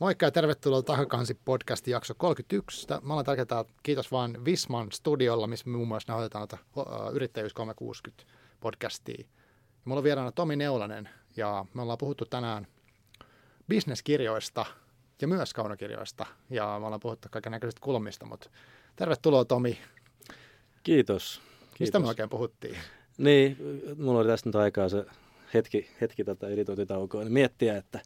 [0.00, 2.86] Moikka ja tervetuloa Takakansi podcastin jakso 31.
[3.02, 6.48] Mä olen tärkeää, kiitos vaan Visman studiolla, missä me muun muassa nauhoitetaan
[7.12, 8.24] Yrittäjyys 360
[8.60, 9.24] podcastia.
[9.84, 12.66] Mulla on vieraana Tomi Neulanen ja me ollaan puhuttu tänään
[13.68, 14.66] bisneskirjoista
[15.20, 16.26] ja myös kaunokirjoista.
[16.50, 18.50] Ja me ollaan puhuttu kaiken näköisistä kulmista, mutta
[18.96, 19.78] tervetuloa Tomi.
[20.82, 20.82] Kiitos.
[20.82, 21.40] Kiitos.
[21.80, 22.76] Mistä me oikein puhuttiin?
[23.18, 23.56] Niin,
[23.98, 25.06] mulla oli tästä nyt aikaa se
[25.54, 28.00] hetki, hetki tätä editointitaukoa, niin miettiä, että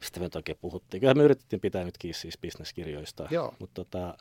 [0.00, 1.00] mistä me nyt oikein puhuttiin.
[1.00, 4.18] Kyllä me yritettiin pitää nyt kiinni siis bisneskirjoista, mutta tota,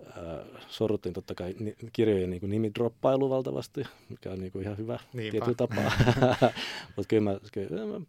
[0.00, 1.54] äh, sorruttiin totta kai
[1.92, 5.30] kirjojen niin nimidroppailu valtavasti, mikä on niin kuin ihan hyvä Niinpä.
[5.30, 5.92] tietyllä tapaa.
[6.96, 8.00] mutta kyllä, mä, kyllä mä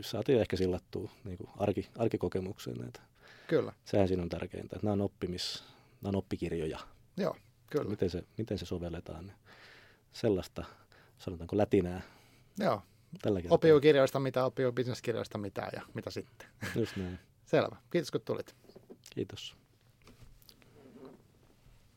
[0.00, 2.84] saatiin ehkä sillattua niin kuin arki, arkikokemukseen.
[2.84, 3.00] Että
[3.46, 5.64] Kyllä, sehän siinä on tärkeintä, että nämä on, oppimis,
[6.02, 6.78] nämä on oppikirjoja.
[7.16, 7.36] joo,
[7.70, 7.90] kyllä.
[7.90, 9.26] Miten se, miten se sovelletaan.
[9.26, 9.36] Niin
[10.12, 10.64] sellaista,
[11.18, 12.02] sanotaanko lätinää
[12.60, 12.82] Joo,
[13.22, 13.54] tällä kertaa.
[13.54, 16.48] opiu kirjoista mitä, opiu bisneskirjoista mitä ja mitä sitten.
[16.76, 17.18] Just näin.
[17.50, 18.54] Selvä, kiitos kun tulit.
[19.10, 19.56] Kiitos.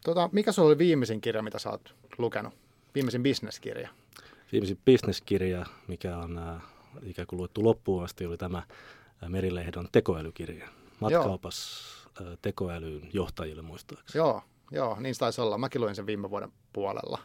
[0.04, 2.54] Tota, mikä sulla oli viimeisin kirja, mitä sä oot lukenut?
[2.96, 3.90] Viimeisin bisneskirja?
[4.52, 6.62] Viimeisin bisneskirja, mikä on äh,
[7.04, 10.68] ikään kuin luettu loppuun asti, oli tämä äh, Merilehdon tekoälykirja.
[11.00, 11.84] Matkaupas
[12.22, 14.20] äh, tekoälyn johtajille muistaakseni.
[14.24, 15.58] Joo, joo, niin se taisi olla.
[15.58, 17.20] Mäkin luin sen viime vuoden puolella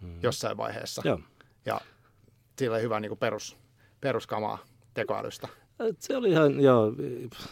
[0.00, 0.18] Mm.
[0.22, 1.02] jossain vaiheessa.
[1.04, 1.20] Joo.
[1.66, 1.80] Ja
[2.58, 3.56] sillä oli hyvä niin kuin perus,
[4.00, 4.58] peruskamaa
[4.94, 5.48] tekoälystä.
[5.98, 6.92] Se oli ihan, joo,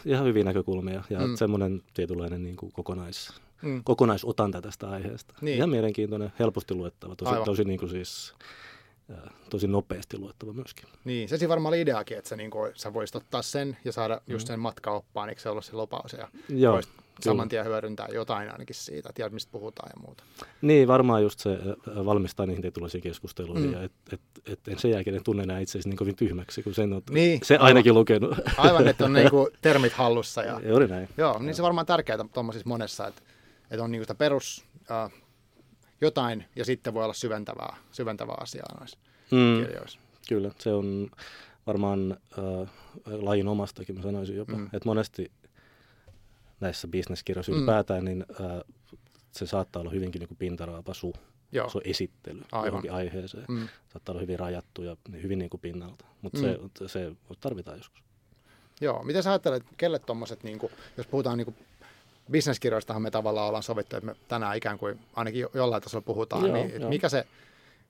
[0.05, 1.25] ihan hyviä näkökulmia ja Mm.
[1.27, 1.35] mm.
[1.35, 3.83] semmoinen tietynlainen niin kuin kokonais, Mm.
[3.83, 5.33] kokonaisotanta tästä aiheesta.
[5.41, 5.57] Niin.
[5.57, 7.45] Ihan mielenkiintoinen, helposti luettava, tosi, Aivan.
[7.45, 8.33] tosi, niin kuin siis,
[9.11, 9.17] äh,
[9.49, 10.85] tosi nopeasti luettava myöskin.
[11.05, 14.21] Niin, se varmaan oli ideakin, että sä, niin kuin, sä voisit ottaa sen ja saada
[14.27, 16.57] just sen matkaoppaan, eikö se ollut se lopaus, ja Mm.
[16.57, 16.93] Joo, voisit.
[17.23, 20.23] Saman tien hyödyntää jotain ainakin siitä, tiedät mistä puhutaan ja muuta.
[20.61, 21.57] Niin, varmaan just se
[22.05, 23.73] valmistaa niihin tietynlaisiin keskusteluihin, Mm.
[23.73, 26.93] ja et, et, et en sen jälkeen tunne enää itseäsi niin kovin tyhmäksi, kun sen
[26.93, 27.67] on Niin, se aivan.
[27.67, 28.37] ainakin lukenut.
[28.57, 30.41] Aivan, että on niinku termit hallussa.
[30.43, 31.09] Ja, oli näin.
[31.17, 33.21] joo, niin se varmaan tärkeää tuommoisissa monessa, että,
[33.71, 35.11] että on niinku sitä perus äh,
[36.01, 38.97] jotain ja sitten voi olla syventävää, syventävää asiaa noissa
[39.31, 39.99] Mm, kirjoissa.
[40.29, 41.09] kyllä, se on
[41.67, 42.69] varmaan äh,
[43.05, 44.53] lajin omastakin, mä sanoisin jopa.
[44.57, 44.65] Mm.
[44.65, 45.31] Että monesti
[46.61, 47.55] näissä bisneskirjoissa Mm.
[47.55, 47.59] mm.
[47.59, 48.61] ylipäätään, niin äh,
[49.31, 51.13] se saattaa olla hyvinkin niin kuin pintaraapasu.
[51.51, 52.67] Joo, Se on esittely Aivan.
[52.67, 53.45] johonkin aiheeseen.
[53.47, 56.05] mm, Saattaa olla hyvin rajattu ja hyvin niin kuin pinnalta.
[56.21, 56.43] Mutta Mm.
[56.77, 58.03] se, se tarvitaan joskus.
[58.81, 59.03] joo.
[59.03, 61.53] Miten sä ajattelet, kelle tuommoiset, niinku, jos puhutaan niinku,
[62.31, 66.45] bisneskirjoistahan me tavallaan ollaan sovittu, että me tänään ikään kuin ainakin jo- jollain tasolla puhutaan,
[66.47, 66.89] Joo, niin joo.
[66.89, 67.27] mikä se,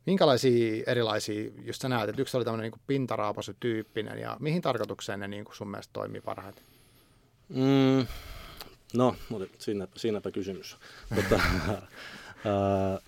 [0.05, 5.27] minkälaisia erilaisia, just sä näet, että yksi oli tämmöinen niin pintaraapasutyyppinen ja mihin tarkoitukseen ne
[5.27, 6.63] niin kuin sun mielestä toimii parhaiten?
[7.49, 8.05] Mm,
[8.93, 10.77] no, mutta siinä, siinäpä kysymys.
[11.15, 11.35] Mutta,
[12.45, 12.99] ää,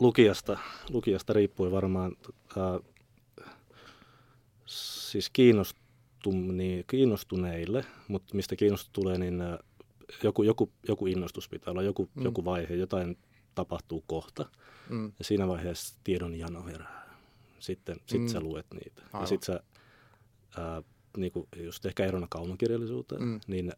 [0.00, 0.58] lukijasta,
[0.90, 2.16] lukijasta riippui varmaan,
[2.56, 2.80] ää,
[4.66, 9.58] siis kiinnostum, niin, kiinnostuneille, mutta mistä kiinnostus tulee, niin ää,
[10.22, 12.24] joku, joku, joku innostus pitää olla, joku, Mm.
[12.24, 13.18] joku vaihe, jotain
[13.54, 14.46] tapahtuu kohta.
[14.88, 17.10] Mm, Ja siinä vaiheessa tiedon jano herää.
[17.58, 18.28] Sitten sit Mm.
[18.28, 19.02] sä luet niitä.
[19.06, 19.20] Aivan.
[19.20, 19.60] Ja sitten sä,
[20.58, 20.82] ää,
[21.16, 23.40] niinku, just ehkä erona kaunokirjallisuuteen, mm.
[23.46, 23.72] niin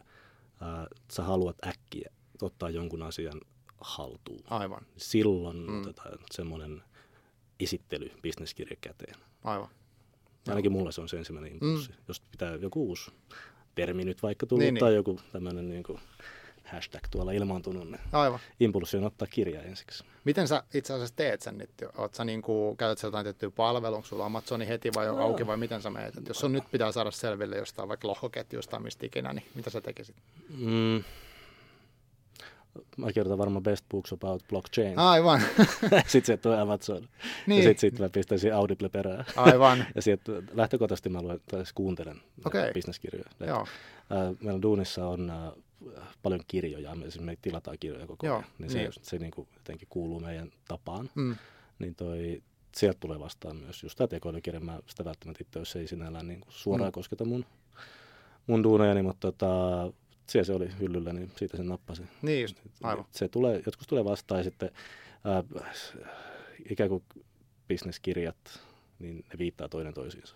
[0.62, 2.10] ää, sä haluat äkkiä
[2.42, 3.40] ottaa jonkun asian
[3.80, 4.40] haltuun.
[4.50, 5.80] aivan, Silloin Mm.
[5.80, 6.82] otetaan semmoinen
[7.60, 9.14] esittely, bisneskirja käteen.
[9.44, 9.68] aivan.
[10.48, 11.90] Ainakin mulla se on se ensimmäinen impulssi.
[11.90, 11.96] Mm.
[12.08, 13.10] Jos pitää joku uusi
[13.74, 15.82] termi nyt vaikka tullut Niin, niin, tai joku tämmöinen niin
[16.64, 18.40] hashtag tuolla ilmaantunut, niin Aivan.
[18.60, 20.04] impulssi on ottaa kirja ensiksi.
[20.24, 21.70] Miten sä itse asiassa teet sen nyt?
[21.98, 25.18] Oot sä niin kuin, käytät sä jotain tiettyä palvelua, onko sulla Amazoni heti vai no.
[25.22, 26.16] auki vai miten sä meet?
[26.16, 29.80] Et jos sun nyt pitää saada selville jostain vaikka lohkoketjusta mistä ikinä, niin mitä sä
[29.80, 30.16] tekisit?
[30.58, 31.04] Mm.
[32.96, 34.98] Mä kirjoitan varmaan Best Books About Blockchain.
[34.98, 35.40] Aivan,
[36.06, 37.08] sitten se tulee Amazon.
[37.46, 39.24] niin, Ja sitten sit mä pistäisin Audible perään.
[39.36, 42.72] aivan, Ja sieltä lähtökohtaisesti mä luen, siis kuuntelen okay.
[42.72, 43.30] bisneskirjoja.
[43.46, 43.66] Joo,
[44.10, 45.52] ää, meillä duunissa on ää,
[46.22, 48.48] paljon kirjoja, me, siis me tilataan kirjoja koko Joo, ajan.
[48.58, 48.92] Niin se, niin.
[49.02, 51.10] se niinku jotenkin kuuluu meidän tapaan.
[51.14, 51.36] mm,
[51.78, 52.42] Niin toi,
[52.76, 54.60] sieltä tulee vastaan myös just tämä tekoälykirja.
[54.60, 56.92] Mä sitä välttämättä itse, jos ei sinällään niinku suoraan Mm.
[56.92, 57.44] kosketa mun,
[58.46, 59.92] mun duunejani, mutta tota,
[60.28, 62.08] siellä se oli hyllyllä, niin siitä sen nappasin.
[62.22, 64.70] niin just, aivan, Se tulee, joskus tulee vastaan ja sitten
[65.24, 65.44] ää,
[66.70, 67.04] ikään kuin
[67.68, 68.60] bisneskirjat,
[68.98, 70.34] niin ne viittaa toinen toisiinsa.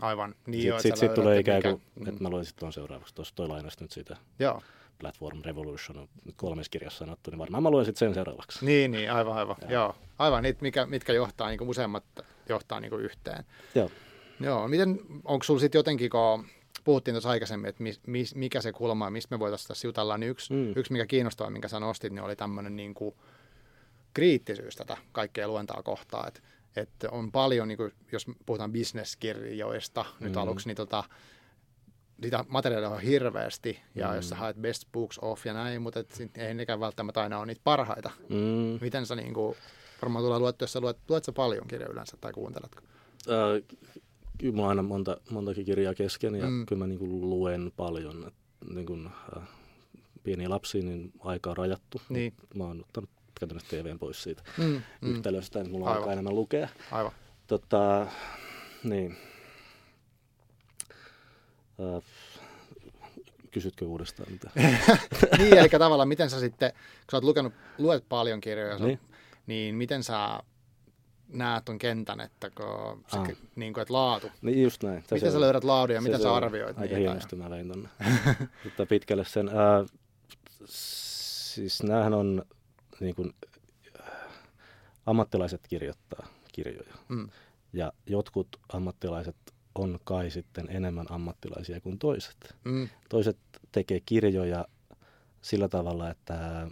[0.00, 0.34] Aivan.
[0.46, 3.14] Niin Sitten sit, sit tulee ikään mikä- kuin, että mä luen sitten tuon seuraavaksi.
[3.14, 4.62] Tuossa toi lainasi nyt siitä Joo,
[4.98, 8.64] Platform Revolution on nyt kolmessa kirjassa sanottu, niin varmaan mä luen sitten sen seuraavaksi.
[8.64, 9.70] niin, niin, aivan, aivan, joo.
[9.70, 9.94] joo.
[10.18, 12.04] Aivan, niitä, mikä, mitkä johtaa, niin kuin useammat
[12.48, 13.44] johtaa niin kuin yhteen.
[13.74, 13.90] Joo.
[14.40, 16.46] Joo, miten, onko sulla sitten jotenkin, kun
[16.84, 20.18] puhuttiin tuossa aikaisemmin, että mis, mis, mikä se kulma on, mistä me voitaisiin tässä jutella,
[20.18, 20.58] niin yksi, mm.
[20.58, 20.72] Mm.
[20.76, 23.14] yksi mikä kiinnostaa, minkä sä nostit, niin oli tämmöinen niin kuin
[24.14, 26.40] kriittisyys tätä kaikkea luentaa kohtaa, että
[26.76, 30.38] että on paljon, niin kuin, jos puhutaan bisneskirjoista nyt Mm.
[30.38, 31.04] aluksi, niin tota,
[32.22, 34.16] sitä materiaalia on hirveästi, ja Mm.
[34.16, 37.46] jos sä haet best books off ja näin, mutta et ei nekään välttämättä aina ole
[37.46, 38.10] niitä parhaita.
[38.28, 38.78] Mm.
[38.80, 39.56] Miten sä niin kuin,
[40.02, 42.82] varmaan tulee luettu, jos sä luet, luet sä paljon kirjoja yleensä tai kuunteletko?
[43.28, 43.78] Äh,
[44.38, 46.52] kyllä mulla on aina monta, montakin kirjaa kesken ja Mm.
[46.52, 46.66] mm.
[46.66, 48.26] kyllä mä niin kuin luen paljon.
[48.26, 48.34] Et,
[48.74, 49.06] niin kuin,
[49.36, 49.42] äh,
[50.22, 52.00] pieniä lapsia, niin aika on rajattu.
[52.08, 52.34] Niin.
[52.54, 53.10] Mä oon ottanut
[53.40, 54.82] käytännössä TVn pois siitä Mm, mm.
[55.10, 55.98] yhtälöstä, niin mulla Aivan.
[55.98, 56.68] aikaa enemmän lukea.
[56.92, 57.12] aivan.
[57.46, 58.06] Tota,
[58.84, 59.16] niin.
[61.96, 62.02] Äh,
[63.50, 64.50] kysytkö uudestaan mitä?
[65.38, 66.80] niin, eli tavallaan miten sä sitten, kun
[67.10, 69.00] sä oot lukenut, luet paljon kirjoja, niin, Niin.
[69.46, 70.40] niin miten sä
[71.28, 73.28] näet ton kentän, että, kun se, Ah.
[73.56, 74.30] niin kuin, että laatu.
[74.42, 75.02] niin just näin.
[75.08, 77.88] Se Miten se sä löydät laadun ja miten sä arvioit Aika hienosti mä vein tonne
[78.64, 79.48] Mutta pitkälle sen.
[79.48, 79.84] Ää,
[80.64, 82.42] siis näähän on
[83.00, 83.34] niin kuin,
[85.06, 86.94] ammattilaiset kirjoittaa kirjoja.
[87.08, 87.28] Mm.
[87.72, 89.36] Ja jotkut ammattilaiset
[89.74, 92.54] on kai sitten enemmän ammattilaisia kuin toiset.
[92.64, 93.38] Mm, Toiset
[93.72, 94.66] tekee kirjoja
[95.42, 96.66] sillä tavalla, että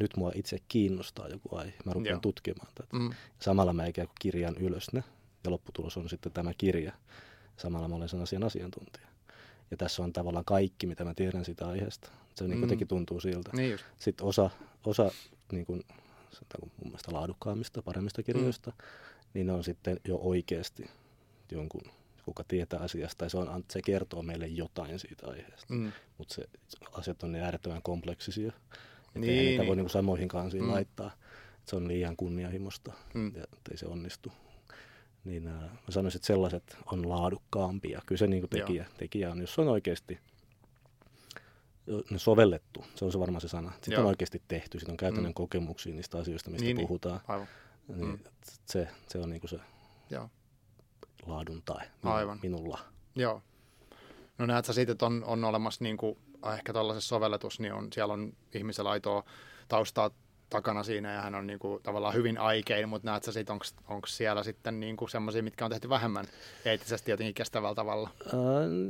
[0.00, 1.72] nyt mua itse kiinnostaa joku aihe.
[1.84, 2.20] Mä rupean Joo.
[2.20, 2.88] tutkimaan tätä.
[2.96, 3.10] mm,
[3.40, 5.04] Samalla mä ikään kuin kirjan ylös ne,
[5.44, 6.92] ja lopputulos on sitten tämä kirja.
[7.56, 9.08] Samalla mä olen sen asian asiantuntija.
[9.70, 12.10] Ja tässä on tavallaan kaikki, mitä mä tiedän siitä aiheesta.
[12.34, 12.60] Se niin Mm.
[12.60, 13.50] kuitenkin tuntuu siltä.
[13.52, 13.84] niin just.
[13.98, 14.50] Sitten osa,
[14.84, 15.10] osa
[15.52, 15.82] niin kuin,
[16.60, 18.76] mun mielestä laadukkaammista, paremmista kirjoista, mm.
[19.34, 20.90] niin ne on sitten jo oikeasti
[21.52, 21.82] jonkun,
[22.24, 25.74] kuka tietää asiasta, tai se, on, se kertoo meille jotain siitä aiheesta.
[25.74, 26.44] Mm, Mutta se
[26.92, 29.66] asiat on niin äärettömän kompleksisia, että Niin, niitä niin.
[29.68, 30.70] voi niin samoihin kansiin Mm.
[30.70, 31.10] laittaa.
[31.66, 33.32] Se on liian kunnianhimosta, Mm.
[33.36, 34.32] ja ei se onnistu.
[35.24, 38.02] Niin äh, mä sanoisin, että sellaiset on laadukkaampia.
[38.06, 40.18] Kyllä se niin kuin tekijä, tekijä on, jos se on oikeasti
[42.16, 43.72] sovellettu, se on se varmaan se sana.
[43.72, 44.00] Sitten Joo.
[44.02, 45.34] on oikeasti tehty, sitten on käytännön Mm.
[45.34, 46.86] kokemuksia niistä asioista, mistä Niin, niin.
[46.86, 47.20] puhutaan.
[47.28, 47.48] aivan.
[47.88, 48.18] Niin, Mm.
[48.66, 49.60] se, se on niin kuin se
[50.10, 50.30] Joo.
[51.26, 52.38] laadun tai Aivan.
[52.42, 52.78] minulla.
[53.16, 53.42] Joo.
[54.38, 56.18] No näet sä siitä, että on, on olemassa niin kuin,
[56.56, 59.24] ehkä tällaisessa sovelletus, niin on, siellä on ihmisellä aitoa
[59.68, 60.10] taustaa
[60.50, 63.52] takana siinä ja hän on niin kuin, tavallaan hyvin aikein, mutta näet sä siitä,
[63.88, 65.08] onko siellä sitten niin kuin
[65.42, 66.24] mitkä on tehty vähemmän
[66.64, 68.10] eettisesti jotenkin kestävällä tavalla?
[68.26, 68.32] Ää,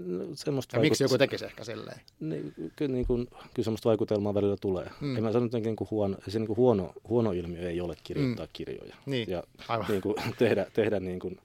[0.06, 2.00] no, semmoista Ja miksi joku tekisi ehkä silleen?
[2.20, 4.90] Niin, kyllä, niin kuin, kyllä semmoista vaikutelmaa välillä tulee.
[5.00, 5.06] Mm.
[5.08, 5.16] Mm.
[5.16, 7.94] En mä sano, että niin kuin huono, se niin kuin huono, huono ilmiö ei ole
[8.04, 8.48] kirjoittaa Mm.
[8.48, 8.52] mm.
[8.52, 8.94] kirjoja.
[9.06, 9.86] Niin, Ja aivan.
[9.88, 11.38] niin kuin, tehdä, tehdä niin kuin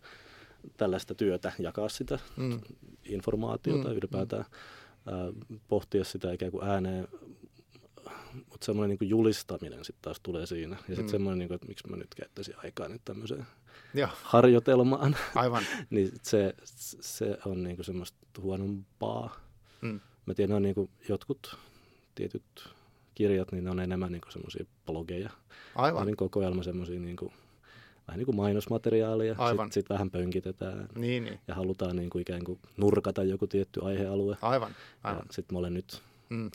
[0.77, 2.59] tällaista työtä, jakaa sitä Mm.
[3.05, 3.97] informaatiota Mm, mm.
[3.97, 4.45] ylipäätään,
[5.05, 5.15] ää,
[5.67, 7.07] pohtia sitä ikään kuin ääneen.
[8.33, 10.75] Mutta semmoinen niin kuin julistaminen sitten taas tulee siinä.
[10.75, 11.03] Ja sitten Mm.
[11.03, 11.09] mm.
[11.11, 13.45] semmoinen, niin kuin, että miksi mä nyt käyttäisin aikaa nyt tämmöiseen
[13.93, 15.63] Joo, harjoitelmaan, aivan.
[15.89, 16.53] niin se,
[17.01, 19.35] se on niin kuin semmoista huonompaa.
[19.81, 19.99] Mm.
[20.25, 21.57] Mä tiedän, on niin kuin jotkut
[22.15, 22.69] tietyt
[23.15, 25.29] kirjat, niin ne on enemmän niin semmoisia blogeja.
[25.75, 26.05] Aivan.
[26.07, 27.33] Niin kokoelma semmoisia niin kuin,
[28.07, 29.35] vähän niin kuin mainosmateriaalia.
[29.37, 29.65] Aivan.
[29.67, 31.39] Sitten sit vähän pönkitetään Niin, niin.
[31.47, 34.37] ja halutaan niin kuin ikään kuin nurkata joku tietty aihealue.
[34.41, 34.71] Aivan.
[35.03, 35.25] Ja Aivan.
[35.31, 36.51] sitten mä olen nyt Mm.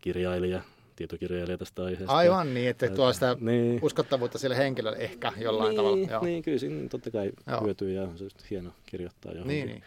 [0.00, 0.62] kirjailija,
[0.96, 2.16] tietokirjailija tästä aiheesta.
[2.16, 3.78] Aivan niin, että tuo sitä Niin.
[3.82, 6.06] uskottavuutta sille henkilölle ehkä jollain niin, tavalla.
[6.10, 6.24] Joo.
[6.24, 7.60] Niin, kyllä siinä totta kai Joo.
[7.64, 9.48] hyötyy ja on se just hieno kirjoittaa johonkin.
[9.56, 9.82] niin, niin.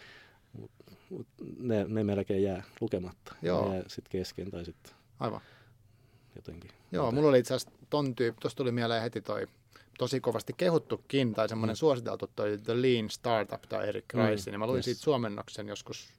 [1.09, 1.27] Mut
[1.59, 3.35] ne, ne melkein jää lukematta.
[3.41, 3.69] Joo.
[3.69, 5.41] Ne jää sitten kesken tai sitten Aivan.
[6.35, 6.71] jotenkin.
[6.91, 9.47] Joo, mulla oli itse asiassa ton tyyppi, tuossa tuli mieleen heti toi
[9.97, 11.77] tosi kovasti kehuttukin tai semmoinen mm.
[11.77, 14.85] suositeltu toi The Lean Startup tai Eric Mm, Rice, niin mä luin yes.
[14.85, 16.09] siitä suomennoksen joskus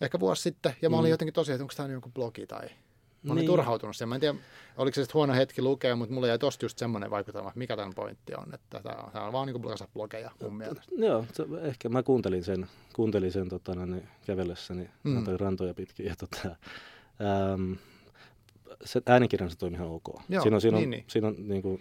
[0.00, 1.10] ehkä vuosi sitten, ja mä olin Mm.
[1.10, 2.68] jotenkin tosiaan, että onko tämä joku blogi tai...
[3.22, 3.46] Mä olin Niin.
[3.46, 4.08] turhautunut sen.
[4.08, 4.38] Mä en tiedä,
[4.76, 7.92] oliko se huono hetki lukea, mutta mulla jäi tosta just semmoinen vaikutelma, että mikä tämän
[7.94, 8.54] pointti on.
[8.54, 10.82] Että tämä on, tää on vaan niin kuin blogeja mun mielestä.
[10.98, 15.10] Joo, se, ehkä mä kuuntelin sen, kuuntelin sen tota, no, niin, kävellessäni Mm.
[15.12, 15.24] mm.
[15.40, 16.06] rantoja pitkin.
[16.06, 16.48] Ja, tota,
[17.54, 17.76] äm,
[18.84, 20.04] se äänikirjansa toimi ihan ok.
[20.28, 21.04] Joo, siinä on, siinä on, niin, niin.
[21.06, 21.80] Siinä on niin kuin,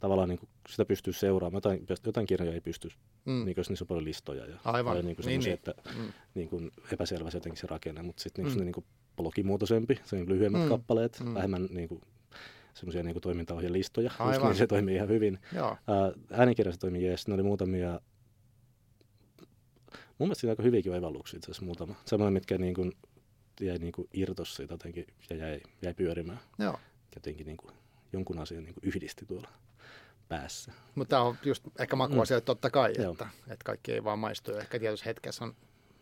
[0.00, 1.56] tavallaan niin kuin, sitä pystyy seuraamaan.
[1.56, 2.88] Jotain, jotain kirjoja ei pysty,
[3.24, 3.32] Mm.
[3.32, 3.44] mm.
[3.44, 4.46] niin kuin, jos niissä on paljon listoja.
[4.46, 5.52] Ja Aivan, paljon niin kuin niin, niin.
[5.52, 6.12] että Mm.
[6.34, 8.48] niin kuin epäselvä se jotenkin se rakenne, mutta sitten Mm.
[8.50, 8.84] niin, niin kuin
[9.22, 10.68] blogimuotoisempi, se on lyhyemmät Mm.
[10.68, 11.28] kappaleet, Mm.
[11.28, 11.34] mm.
[11.34, 12.00] vähemmän niin kuin,
[12.74, 14.46] semmoisia niin toimintaohjelistoja, Aivan.
[14.48, 15.38] niin se toimii ihan hyvin.
[15.54, 18.00] Joo, Ää, äänikirjassa toimii jees, ne oli muutamia,
[20.18, 21.94] mun mielestä siinä aika hyviäkin oivalluksia itse asiassa muutama.
[22.04, 22.92] Semmoinen, mitkä niin kuin,
[23.60, 26.40] jäi niin kuin irtos siitä jotenkin ja jäi, jäi pyörimään.
[26.58, 26.78] joo.
[27.16, 27.74] Jotenkin niin kuin,
[28.12, 29.48] jonkun asian niin kuin yhdisti tuolla
[30.28, 30.72] päässä.
[30.94, 32.42] Mutta tämä on just ehkä makuasia, mm.
[32.44, 33.12] totta kai, Joo.
[33.12, 34.52] että, että kaikki ei vaan maistu.
[34.52, 35.54] Ehkä tietyssä hetkessä on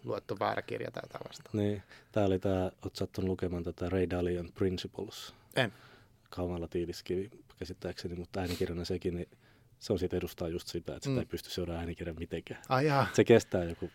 [0.05, 1.50] luettu väärä kirja tai tällaista.
[1.52, 5.35] Niin, tää oli tää, oot sattunut lukemaan tätä Ray Dalian Principles.
[5.57, 5.73] En.
[6.31, 9.28] Kaumalla tiiliskivi käsittääkseni, mutta äänikirjana sekin, niin
[9.78, 11.19] se on siitä edustaa just sitä, että sitä Mm.
[11.19, 12.61] ei pysty seuraamaan äänikirjan mitenkään.
[12.69, 13.07] Ai jaa.
[13.12, 13.90] Se kestää joku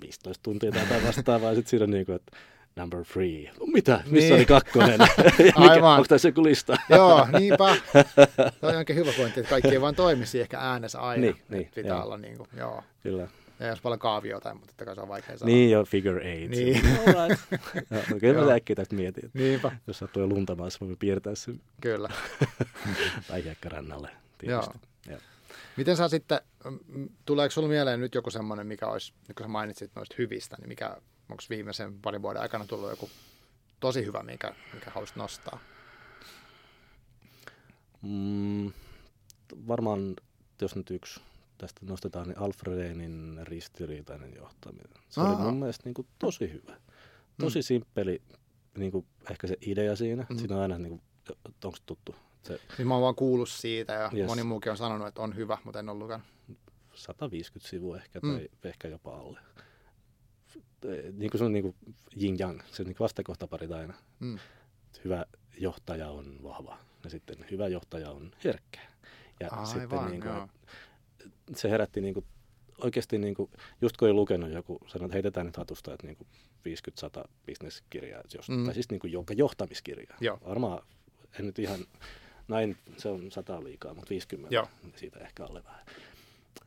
[0.00, 2.36] 15 tuntia tai jotain vastaavaa, ja sitten siinä on niin kuin, että
[2.76, 3.50] number three.
[3.60, 4.00] No, mitä?
[4.06, 4.34] Missä Niin.
[4.34, 5.00] oli kakkonen?
[5.54, 5.94] Aivan.
[5.96, 6.76] Onko tässä joku lista?
[6.90, 7.76] Joo, niinpä.
[8.60, 11.20] Se on oikein hyvä pointti, että kaikki ei vaan toimisi ehkä äänessä aina.
[11.20, 12.04] Niin, niin, pitää joo.
[12.04, 12.82] olla niin kuin, joo.
[13.02, 13.28] Kyllä.
[13.60, 15.52] Ei jos paljon kaavioita, mutta totta kai se on vaikea saada.
[15.52, 16.50] Niin jo, figure eight.
[16.50, 16.82] Niin.
[17.90, 18.48] Ja, no, kyllä Joo.
[18.48, 22.08] mä äkkiä tästä mietin, että Niinpä, jos sattuu jo lunta maassa, voi piirtää sen kyllä.
[23.28, 24.78] tai hiekkarannalle tietysti.
[25.10, 25.18] Joo.
[25.76, 26.40] Miten sä sitten,
[27.24, 30.68] tuleeko sulla mieleen nyt joku semmoinen, mikä olisi, nyt kun sä mainitsit noista hyvistä, niin
[30.68, 30.96] mikä,
[31.30, 33.10] onko viimeisen parin vuoden aikana tullut joku
[33.80, 35.58] tosi hyvä, mikä, mikä haluaisit nostaa?
[38.02, 38.72] Mm,
[39.68, 40.16] varmaan,
[40.60, 41.20] jos nyt yksi
[41.58, 44.92] tästä nostetaan, niin Alfredenin ristiriitainen johtaminen.
[45.08, 45.44] Se oli Aha.
[45.44, 46.76] mun mielestä niin kuin, tosi hyvä.
[47.40, 47.62] Tosi Mm.
[47.62, 48.22] simppeli,
[48.78, 50.26] niin kuin, ehkä se idea siinä.
[50.30, 50.38] Mm.
[50.38, 51.02] Siinä on aina, niin kuin,
[51.64, 54.26] onko tuttu, se Niin mä oon vaan kuullut siitä ja Yes.
[54.26, 56.26] moni muukin on sanonut, että on hyvä, mutta en ole lukenut.
[56.94, 58.32] 150 sivua ehkä, Mm.
[58.32, 59.40] tai ehkä jopa alle.
[61.12, 61.76] Niin kuin se on niin kuin
[62.22, 63.94] yin yang, se on niin vastakohtaparit aina.
[64.20, 64.38] Mm.
[65.04, 65.24] Hyvä
[65.58, 68.80] johtaja on vahva ja sitten hyvä johtaja on herkkä.
[69.40, 70.48] Ja sitten Aivan, niin joo.
[71.56, 72.26] Se herätti niin kuin,
[72.82, 76.16] oikeasti, niin kuin, just kun oli lukenut joku, sanoi, että heitetään nyt hatusta, että niin
[76.16, 76.28] kuin
[77.24, 78.64] 50-100 bisneskirjaa, jos, Mm.
[78.64, 80.16] tai siis niin kuin jonka johtamiskirjaa.
[80.20, 80.38] Joo.
[80.46, 80.82] Varmaan,
[81.38, 81.80] en nyt ihan,
[82.48, 84.68] näin se on 100 liikaa, mutta 50, Joo.
[84.96, 85.86] siitä ehkä alle vähän.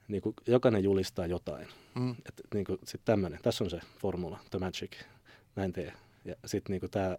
[0.07, 1.67] Niin kuin, jokainen julistaa jotain.
[1.95, 2.11] Mm.
[2.11, 4.91] Että niin kuin, sit tämmönen, tässä on se formula, the magic,
[5.55, 5.93] näin tee.
[6.25, 7.17] Ja sitten niin tämä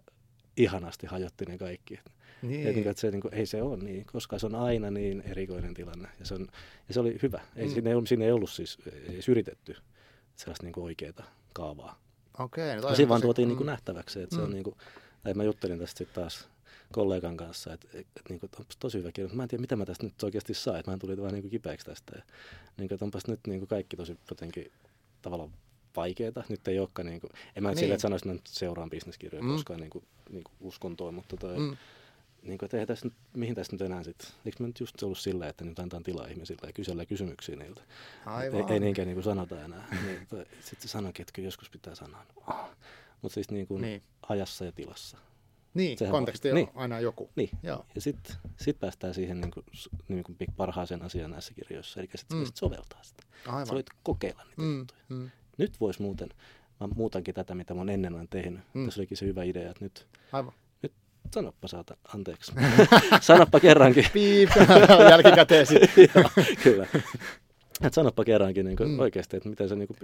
[0.57, 1.93] ihanasti hajotti ne kaikki.
[1.93, 2.11] Et
[2.41, 2.63] Niin.
[2.67, 5.21] ja niin että se, niin kuin, ei se ole niin, koska se on aina niin
[5.25, 6.07] erikoinen tilanne.
[6.19, 6.47] Ja se, on,
[6.87, 7.41] ja se oli hyvä.
[7.55, 7.69] Ei, Mm.
[7.69, 7.73] mm.
[7.73, 8.77] siinä, ei, ollut- siinä ei ollut siis
[9.07, 9.75] ei edes yritetty
[10.35, 11.99] sellaista niin oikeaa kaavaa.
[12.39, 13.57] Okei, no Ja on siinä vaan tuotiin niin mm.
[13.57, 14.45] kuin nähtäväksi se, että se Mm.
[14.47, 14.75] on niin kuin,
[15.23, 16.47] tai mä juttelin tästä sitten taas
[16.91, 19.85] kollegan kanssa, että, että, että, että onpas tosi hyvä kirja, mä en tiedä, mitä mä
[19.85, 22.11] tästä nyt oikeasti saan, että mä tulin vähän niin kuin kipeäksi tästä.
[22.15, 22.21] Ja,
[22.77, 24.71] niin kuin, että onpas nyt niin kuin kaikki tosi jotenkin
[25.21, 25.51] tavallaan
[25.95, 26.43] vaikeeta.
[26.49, 27.75] Nyt ei olekaan, niin kuin, en mä Niin.
[27.75, 27.79] niin.
[27.79, 29.49] sille, että sanoisin, että seuraan bisneskirjoja Mm.
[29.49, 29.55] mm.
[29.55, 31.77] koskaan niin kuin, niin kuin uskontoon, mutta toi, Mm.
[32.41, 35.03] Niin kuin, että eihän tässä nyt, mihin tässä nyt enää sitten, eikö mä nyt just
[35.03, 37.81] ollut silleen, että nyt antaa tilaa ihmisille ja kysellä kysymyksiä niiltä.
[38.25, 38.59] Aivan.
[38.69, 39.87] Ei, ei niinkään niin kuin sanota enää.
[40.05, 40.27] niin,
[40.61, 42.25] sitten sanoikin, että joskus pitää sanoa.
[43.21, 44.03] Mutta siis niin kuin Niin.
[44.29, 45.17] ajassa ja tilassa.
[45.73, 46.69] Niin, Sehän konteksti on- niin.
[46.75, 47.29] aina joku.
[47.35, 47.49] Niin.
[47.63, 47.85] Joo.
[47.95, 49.65] Ja sitten sit päästään siihen niin kuin,
[50.07, 51.99] niin kuin parhaaseen asiaan näissä kirjoissa.
[51.99, 52.39] Eli sitten Mm.
[52.39, 53.23] voisit soveltaa sitä.
[53.47, 53.65] Aivan.
[53.67, 54.77] Sä voit kokeilla niitä Mm.
[54.79, 54.99] juttuja.
[55.09, 55.29] Mm.
[55.57, 56.29] Nyt voisi muuten,
[56.79, 58.61] mä muutankin tätä, mitä mä oon ennen tehnyt.
[58.73, 58.85] Mm.
[58.85, 60.53] Tässä olikin se hyvä idea, että nyt Aivan.
[61.33, 62.51] Sanoppa saata, anteeksi.
[63.21, 64.05] sanoppa kerrankin.
[64.13, 64.49] Piip,
[65.09, 66.09] jälkikäteen sitten.
[66.15, 66.29] Joo,
[66.63, 66.87] Kyllä.
[67.81, 68.99] Et sanoppa kerrankin niin Mm.
[68.99, 69.97] oikeasti, että miten se niin kuin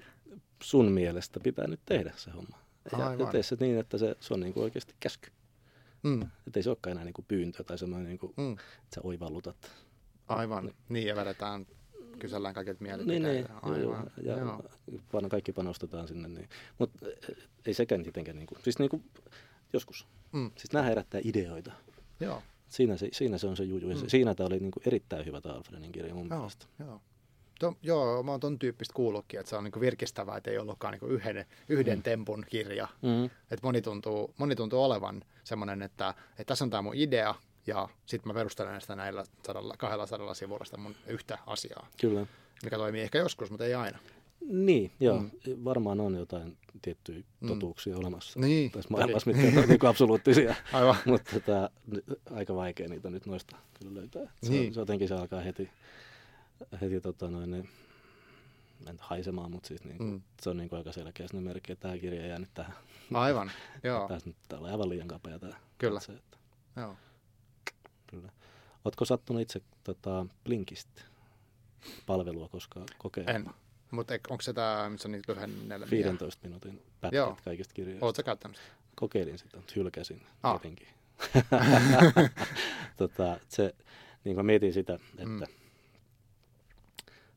[0.63, 2.57] sun mielestä pitää nyt tehdä se homma.
[2.91, 3.27] Ja, ja Aivan.
[3.27, 5.29] tee se niin, että se, se on niin kuin oikeasti käsky.
[6.03, 6.21] Mm.
[6.21, 8.51] Että ei se olekaan enää niin kuin pyyntö tai semmoinen, niin kuin, Mm.
[8.53, 9.71] että sä oivallutat.
[10.27, 10.71] Aivan.
[10.89, 11.65] Niin, ja vedetään,
[12.19, 13.27] kysellään kaikilta Niin, mielipiteitä.
[13.27, 13.63] niin.
[13.73, 14.11] Aivan.
[14.23, 14.63] Ja, Joo.
[15.23, 16.27] ja kaikki panostetaan sinne.
[16.27, 16.49] Niin.
[16.77, 17.05] Mutta
[17.65, 19.03] ei sekään tietenkään, niin kuin, siis niin kuin,
[19.73, 20.07] joskus.
[20.35, 20.51] Mm.
[20.55, 21.71] Siis nämä herättää ideoita.
[22.19, 22.41] Joo.
[22.69, 23.89] Siinä se, siinä se on se juju.
[23.89, 24.03] Ja Mm.
[24.07, 26.37] siinä tämä oli niin kuin erittäin hyvä tämä Alfredin kirja mun Joo.
[26.37, 26.65] mielestä.
[26.79, 27.01] Joo.
[27.59, 30.91] To, joo, mä oon ton tyyppistä kuullutkin, että se on niinku virkistävää, että ei ollutkaan
[30.91, 32.03] niinku yhden, yhden Mm.
[32.03, 32.87] tempun kirja.
[33.01, 33.25] Mm.
[33.51, 37.35] Et moni, tuntuu, moni tuntuu olevan semmoinen, että, että tässä on tämä mun idea,
[37.67, 42.25] ja sitten mä perustelen sitä näillä sadalla, 200 sivulla sitä mun yhtä asiaa, Kyllä.
[42.63, 43.99] mikä toimii ehkä joskus, mutta ei aina.
[44.41, 45.19] Niin, joo.
[45.19, 45.29] Mm.
[45.47, 45.63] Mm.
[45.65, 47.47] Varmaan on jotain tiettyjä Mm.
[47.47, 50.55] totuuksia olemassa Niin, tässä maailmassa, mitkä on niin absoluuttisia.
[50.73, 50.95] Aivan.
[51.05, 51.69] Mutta tota,
[52.35, 54.31] aika vaikea niitä nyt noista kyllä löytää.
[54.43, 54.73] Se, Niin.
[54.73, 55.69] se jotenkin se alkaa heti,
[56.81, 57.69] heti tota noin, niin,
[58.89, 60.21] en haisemaan, mutta siis niin, Mm.
[60.41, 62.73] se on niin kuin aika selkeä sinne merkki, että tämä kirja jää nyt tähän.
[63.13, 63.51] Aivan,
[63.83, 65.53] joo, Tässä nyt tää on aivan liian kapea tämä.
[65.77, 65.99] Kyllä.
[65.99, 66.37] Se, että,
[66.77, 66.95] joo.
[68.07, 68.29] kyllä.
[68.85, 70.89] Ootko sattunut itse tota, Blinkist
[72.05, 73.31] palvelua koskaan kokeilla?
[73.31, 73.45] En.
[73.91, 75.87] Mutta onko se tämä, missä on niitä lyhennellä?
[75.91, 77.37] 15 minuutin pätkät Joo.
[77.45, 78.05] kaikista kirjoista.
[78.05, 78.59] Oletko käyttänyt
[78.95, 80.61] kokeilin sitä, mutta hylkäsin Ah.
[80.61, 80.87] tietenkin.
[82.97, 83.75] tota, se,
[84.23, 85.31] niin mä mietin sitä, että Mm.
[85.31, 85.45] mm.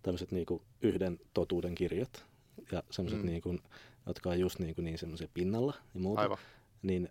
[0.02, 2.24] tämmöiset niinku yhden totuuden kirjat
[2.72, 3.24] ja semmoiset, Mm.
[3.26, 3.30] mm.
[3.30, 3.58] niinku,
[4.06, 6.38] jotka on just niinku niin semmoisia pinnalla ja muuta, Aivan.
[6.82, 7.08] niin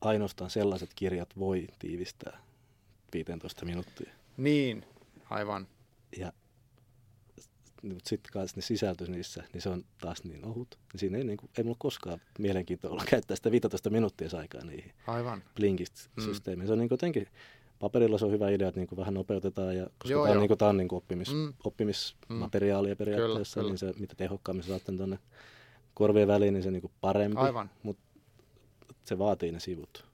[0.00, 2.40] ainoastaan sellaiset kirjat voi tiivistää
[3.14, 4.10] 15 minuuttia.
[4.36, 4.84] Niin,
[5.30, 5.68] aivan.
[6.16, 6.32] Ja
[7.82, 10.78] mutta sitten kanssa ne sisältö niissä, niin se on taas niin ohut.
[10.96, 14.92] Siinä ei, niinku, ei mulla koskaan mielenkiintoa olla käyttää sitä 15 minuuttia aikaa niihin.
[15.06, 15.42] Aivan.
[15.60, 16.66] Blinkist-systeemiin.
[16.66, 17.26] Se on niin jotenkin,
[17.78, 20.58] paperilla se on hyvä idea, että niin vähän nopeutetaan, ja, koska Joo, tämä on, niin
[20.58, 21.36] tämä on niin oppimis, Mm.
[21.38, 21.52] mm.
[21.64, 25.18] oppimismateriaalia periaatteessa, Kyllä, niin se mitä tehokkaammin se saatte tuonne
[25.94, 27.36] korvien väliin, niin se niin parempi.
[27.36, 27.70] Aivan.
[27.82, 28.02] Mutta
[29.04, 30.04] se vaatii ne sivut.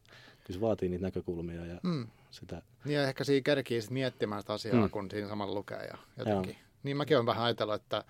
[0.44, 2.06] Kyllä se vaatii niitä näkökulmia ja Mm.
[2.30, 2.62] sitä.
[2.84, 4.90] Niin ja ehkä siinä kerkii sit miettimään sitä asiaa, Mm.
[4.90, 5.84] kun siinä samalla lukee.
[5.86, 6.52] Ja jotenkin.
[6.52, 6.65] Joo.
[6.86, 8.04] Niin mäkin olen vähän ajatellut, että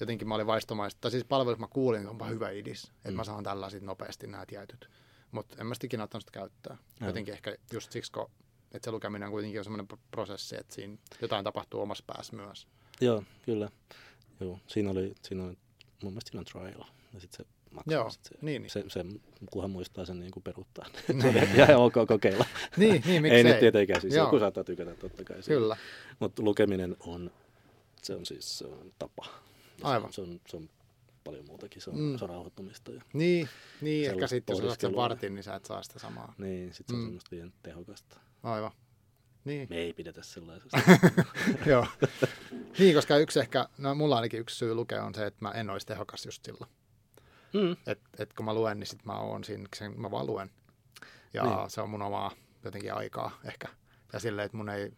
[0.00, 3.16] jotenkin mä olin vaistomaista, tai siis palvelussa mä kuulin, että onpa hyvä idis, että Mm.
[3.16, 4.90] mä saan tällä sit nopeasti nämä tietyt.
[5.30, 6.76] Mutta en mä sitä ikinä ottanut sitä käyttää.
[7.00, 8.30] Jotenkin ehkä just siksi, kun,
[8.72, 12.66] että se lukeminen on kuitenkin semmoinen prosessi, että siinä jotain tapahtuu omassa päässä myös.
[13.00, 13.68] Joo, kyllä.
[14.40, 15.56] Joo, siinä oli, siinä oli
[16.02, 16.88] mun mielestä siinä on trial.
[17.14, 17.94] Ja sitten se maksaa.
[17.94, 18.70] Joo, sit se, niin, niin.
[18.70, 19.04] Se, se,
[19.50, 20.86] kunhan muistaa sen niin kuin peruuttaa.
[21.12, 21.26] Niin.
[21.26, 22.44] on ihan ok kokeilla.
[22.76, 23.36] niin, niin miksei.
[23.38, 24.26] ei nyt tietenkään, siis Joo.
[24.26, 25.36] joku saattaa tykätä totta kai.
[25.46, 25.76] Kyllä,
[26.18, 27.30] Mutta lukeminen on,
[28.04, 29.26] se on siis se on tapa.
[29.78, 30.12] Ja Aivan.
[30.12, 30.70] Se on, se on, se on
[31.24, 32.18] paljon muutakin, se on, Mm.
[32.18, 32.92] se on rauhoittumista.
[32.92, 33.48] Ja, niin,
[33.80, 36.34] niin ehkä sitten jos sen vartin, niin sä et saa sitä samaa.
[36.38, 37.06] niin, sitten se on Mm.
[37.06, 38.16] semmoista liian tehokasta.
[38.42, 38.70] Aivan.
[39.44, 40.78] Niin, Me ei pidetä sellaisesta.
[41.70, 41.86] joo.
[42.78, 45.70] Niin, koska yksi ehkä, no mulla ainakin yksi syy lukea on se, että mä en
[45.70, 46.70] olisi tehokas just silloin.
[47.52, 47.76] mm.
[47.86, 50.50] Et, et kun mä luen, niin sit mä oon siinä, sen, mä vaan luen.
[51.34, 51.70] Ja niin.
[51.70, 52.30] se on mun omaa
[52.64, 53.68] jotenkin aikaa ehkä.
[54.12, 54.92] Ja silleen, että mun ei,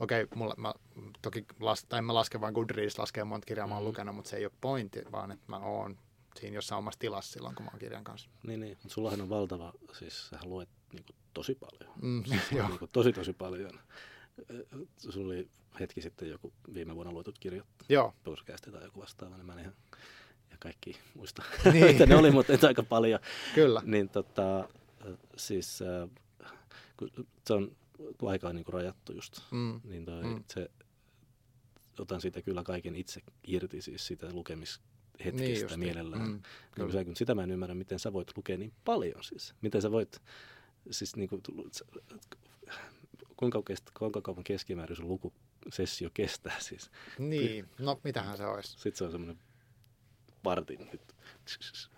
[0.00, 0.74] okei, okay, mulla, mä
[1.22, 3.88] toki, las, tai mä laske vaan Goodreads, laskee monta kirjaa mä oon Mm.
[3.88, 5.98] lukenut, mutta se ei ole pointti, vaan että mä oon
[6.40, 8.28] siinä jossain omassa tilassa silloin, kun mä oon kirjan kanssa.
[8.42, 8.76] Niin, niin.
[8.82, 11.94] Mutta sullahan on valtava, siis sähän luet niin kuin, tosi paljon.
[12.02, 12.68] Mm, Siis joo.
[12.68, 13.80] niin kuin, tosi tosi paljon.
[14.98, 15.48] Sulla oli
[15.80, 18.14] hetki sitten joku viime vuonna luetut kirjat, Joo,
[18.72, 19.74] tai joku vastaava, niin mä en ihan
[20.50, 21.86] ja kaikki muista, Niin.
[21.86, 23.20] mitä ne oli, mutta et aika paljon.
[23.54, 23.82] kyllä.
[23.84, 24.68] Niin tota,
[25.36, 26.10] siis äh,
[26.96, 27.10] kun
[27.46, 27.76] se on
[28.18, 30.44] kun aika on niin kuin rajattu just, Mm, niin toi, Mm.
[30.50, 30.70] se,
[31.98, 35.76] otan siitä kyllä kaiken itse irti, siis sitä lukemishetkestä niin just.
[35.76, 36.22] mielellään.
[36.22, 36.42] Mm, Niin
[36.74, 36.92] kyllä.
[36.92, 39.54] se, kun sitä mä en ymmärrä, miten sä voit lukea niin paljon siis.
[39.60, 40.22] Miten sä voit,
[40.90, 41.42] siis niin kuin,
[43.36, 43.62] kuinka,
[43.98, 46.90] kuinka kauan keskimäärin sun lukusessio kestää siis.
[47.18, 48.70] Niin, no mitähän se olisi.
[48.72, 49.38] Sitten se on semmoinen
[50.44, 51.02] vartin, nyt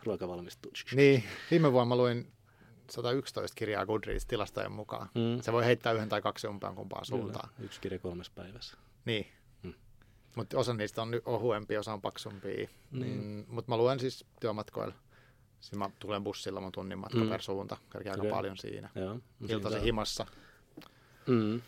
[0.05, 0.73] ruoka valmistuu.
[0.95, 2.33] Niin, viime vuonna mä luin
[2.91, 5.09] 111 kirjaa Goodreads tilastojen mukaan.
[5.15, 5.43] Mm.
[5.43, 7.49] Se voi heittää yhden tai kaksi umpeen kumpaan Kyllä, suuntaan.
[7.61, 8.77] Yksi kirja kolmessa päivässä.
[9.05, 9.27] Niin.
[9.63, 9.75] Mm.
[10.37, 12.69] Mutta osa niistä on nyt ohuempi, osa on paksumpia.
[12.91, 13.23] Niin.
[13.25, 14.95] Mm, Mutta mä luen siis työmatkoilla.
[15.61, 17.25] Siis mä tulen bussilla mun tunnin matka Mm.
[17.25, 17.31] mm.
[17.31, 17.77] per suunta.
[17.93, 18.31] Kerkeä aika Okei.
[18.33, 18.91] paljon siinä.
[18.95, 19.19] Joo.
[19.63, 20.27] no saa- himassa.
[21.27, 21.63] Mm.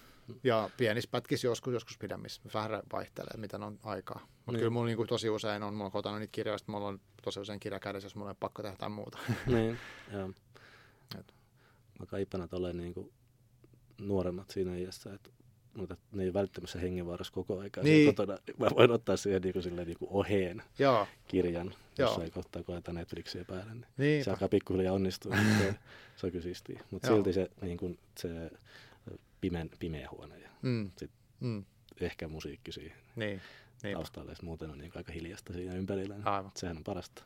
[0.45, 2.43] Ja pienissä pätkissä joskus, joskus pidemmissä.
[2.55, 4.21] Vähän vaihtelee, mitä on aikaa.
[4.21, 4.59] Mutta Niin.
[4.59, 7.61] kyllä mulla niinku tosi usein on, mulla on kotona niitä kirjoja, mulla on tosi usein
[7.61, 9.19] kirja kädessä, jos mulla on pakko tehdä jotain muuta.
[9.47, 9.79] niin,
[10.13, 10.31] joo.
[11.19, 11.35] Et.
[12.01, 13.13] Mä kaipaan, että olen niin kuin
[14.01, 15.31] nuoremmat siinä iässä, että
[15.75, 18.07] mutta ne ei ole välttämättä hengenvaarassa koko aikaa niin.
[18.07, 18.39] Kotona.
[18.59, 21.67] Mä voin ottaa siihen niin kuin, silleen, niin kuin oheen Joo, kirjan,
[21.99, 22.09] Joo.
[22.09, 23.73] jossain kohtaa koetaan Netflixiä päälle.
[23.75, 24.25] Niin niin.
[24.25, 25.37] se alkaa pikkuhiljaa onnistua.
[25.59, 25.75] se,
[26.17, 26.81] se on kyllä siistiä.
[26.91, 28.51] Mutta silti se, niin kuin, se
[29.41, 30.91] pimeä, pimeä huone ja Mm.
[30.97, 31.65] Sit- Mm.
[32.01, 33.41] ehkä musiikki siihen Niin.
[33.83, 33.97] Niinpä.
[33.99, 36.15] taustalle, muuten on niin aika hiljasta siinä ympärillä.
[36.15, 36.51] Niin Aivan.
[36.57, 37.23] Sehän on parasta.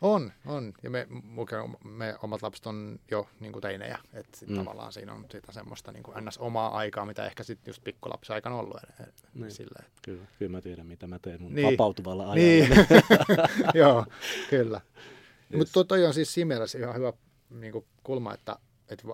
[0.00, 0.72] On, on.
[0.82, 1.06] Ja me,
[1.84, 3.98] me omat lapset on jo niin kuin teinejä.
[4.12, 4.56] Että Mm.
[4.56, 6.38] tavallaan siinä on sitä semmoista niin kuin ns.
[6.38, 8.76] omaa aikaa, mitä ehkä sitten just pikkulapsen aikana ollut.
[8.98, 9.08] Niin.
[9.34, 9.50] Niin.
[9.50, 9.84] Silleen.
[10.04, 11.72] Kyllä, kyllä mä tiedän, mitä mä teen mun Niin.
[11.72, 12.34] vapautuvalla ajalla.
[12.34, 12.68] Niin,
[13.74, 14.06] joo,
[14.50, 14.80] kyllä.
[15.52, 15.58] Yes.
[15.58, 17.12] Mutta toi on siis siinä mielessä ihan hyvä
[17.50, 18.56] niin kuin kulma, että,
[18.88, 19.08] että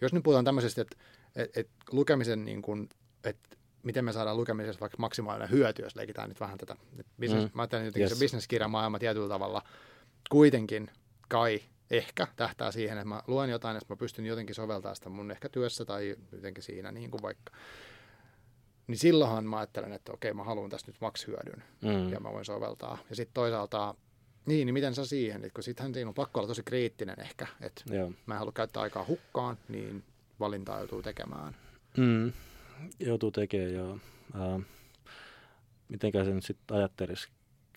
[0.00, 0.96] jos nyt puhutaan tämmöisestä, että,
[1.36, 2.88] että, että lukemisen, niin kuin,
[3.24, 3.56] että
[3.88, 6.76] miten me saadaan lukemisessa vaikka maksimaalinen hyöty, jos leikitään nyt vähän tätä.
[7.20, 7.50] Business, Mm.
[7.54, 8.18] Mä ajattelen jotenkin Yes.
[8.18, 9.62] se bisneskirjamaailma tietyllä tavalla
[10.30, 10.90] kuitenkin
[11.28, 15.30] kai ehkä tähtää siihen, että mä luen jotain, että mä pystyn jotenkin soveltamaan sitä mun
[15.30, 17.52] ehkä työssä tai jotenkin siinä niin kuin vaikka.
[18.86, 22.12] Niin silloinhan mä ajattelen, että okei, mä haluan tästä nyt maksihyödyn Mm.
[22.12, 22.98] ja mä voin soveltaa.
[23.10, 23.94] Ja sitten toisaalta,
[24.46, 27.46] niin, niin miten sä siihen, että kun sittenhän siinä on pakko olla tosi kriittinen ehkä,
[27.60, 28.12] että Joo.
[28.26, 30.04] mä en halua käyttää aikaa hukkaan, niin
[30.40, 31.56] valintaa joutuu tekemään.
[31.96, 32.32] Mm.
[33.00, 33.98] Joutuu tekemään, joo.
[34.34, 34.62] Uh,
[35.88, 37.28] mitenkä se nyt sitten ajattelisi?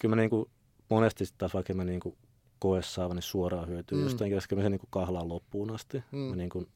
[0.01, 0.49] Kyllä mä niinku
[0.89, 2.17] monesti sit taas, vaikka mä niinku
[2.59, 4.03] koe saavani suoraan hyötyä mm.
[4.03, 6.03] Jostain kirjasta, kyllä mä sen niinku kahlaan loppuun asti.
[6.11, 6.17] Mm.
[6.19, 6.67] Mä niinku,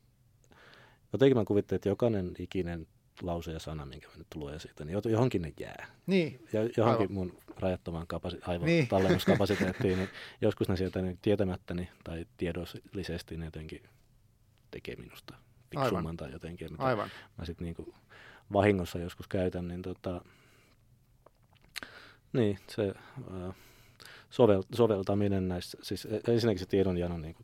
[1.13, 2.87] jotenkin mä kuvittelen, että jokainen ikinen
[3.21, 5.87] lause ja sana, minkä mä nyt luen siitä, niin johonkin ne jää.
[6.07, 7.11] Niin, Ja johonkin Aivan.
[7.13, 8.87] mun rajattomaan kapasi- aivon Niin.
[8.87, 10.09] tallennuskapasiteettiin, niin
[10.41, 13.83] joskus ne sieltä niin tietämättäni tai tiedollisesti ne jotenkin
[14.71, 15.33] tekee minusta
[15.71, 16.17] fiksumman Aivan.
[16.17, 17.09] tai jotenkin, mitä aivan.
[17.37, 17.93] mä sitten niinku
[18.53, 20.21] vahingossa joskus käytän, niin tota,
[22.33, 22.93] niin se
[23.33, 23.53] ää,
[24.29, 27.43] sovel, soveltaminen näissä, siis e- ensinnäkin se tiedonjanon niinku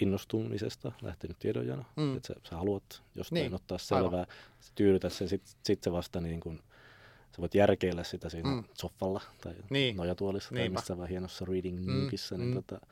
[0.00, 2.02] innostumisesta lähtenyt tiedonjano, mm.
[2.02, 2.16] Mm.
[2.16, 3.44] että sä, sä haluat jostain niin.
[3.44, 4.26] Niin, ottaa selvää,
[4.60, 6.56] sä tyydytät sen, sit, sit se vasta niin kun,
[7.36, 8.56] sä voit järkeillä sitä siinä mm.
[8.56, 8.64] Mm.
[8.74, 9.96] soffalla tai Niin.
[9.96, 10.78] nojatuolissa tai Niinpä.
[10.80, 12.54] missä vaan hienossa reading Mm, nookissa, niin mm.
[12.54, 12.86] tota,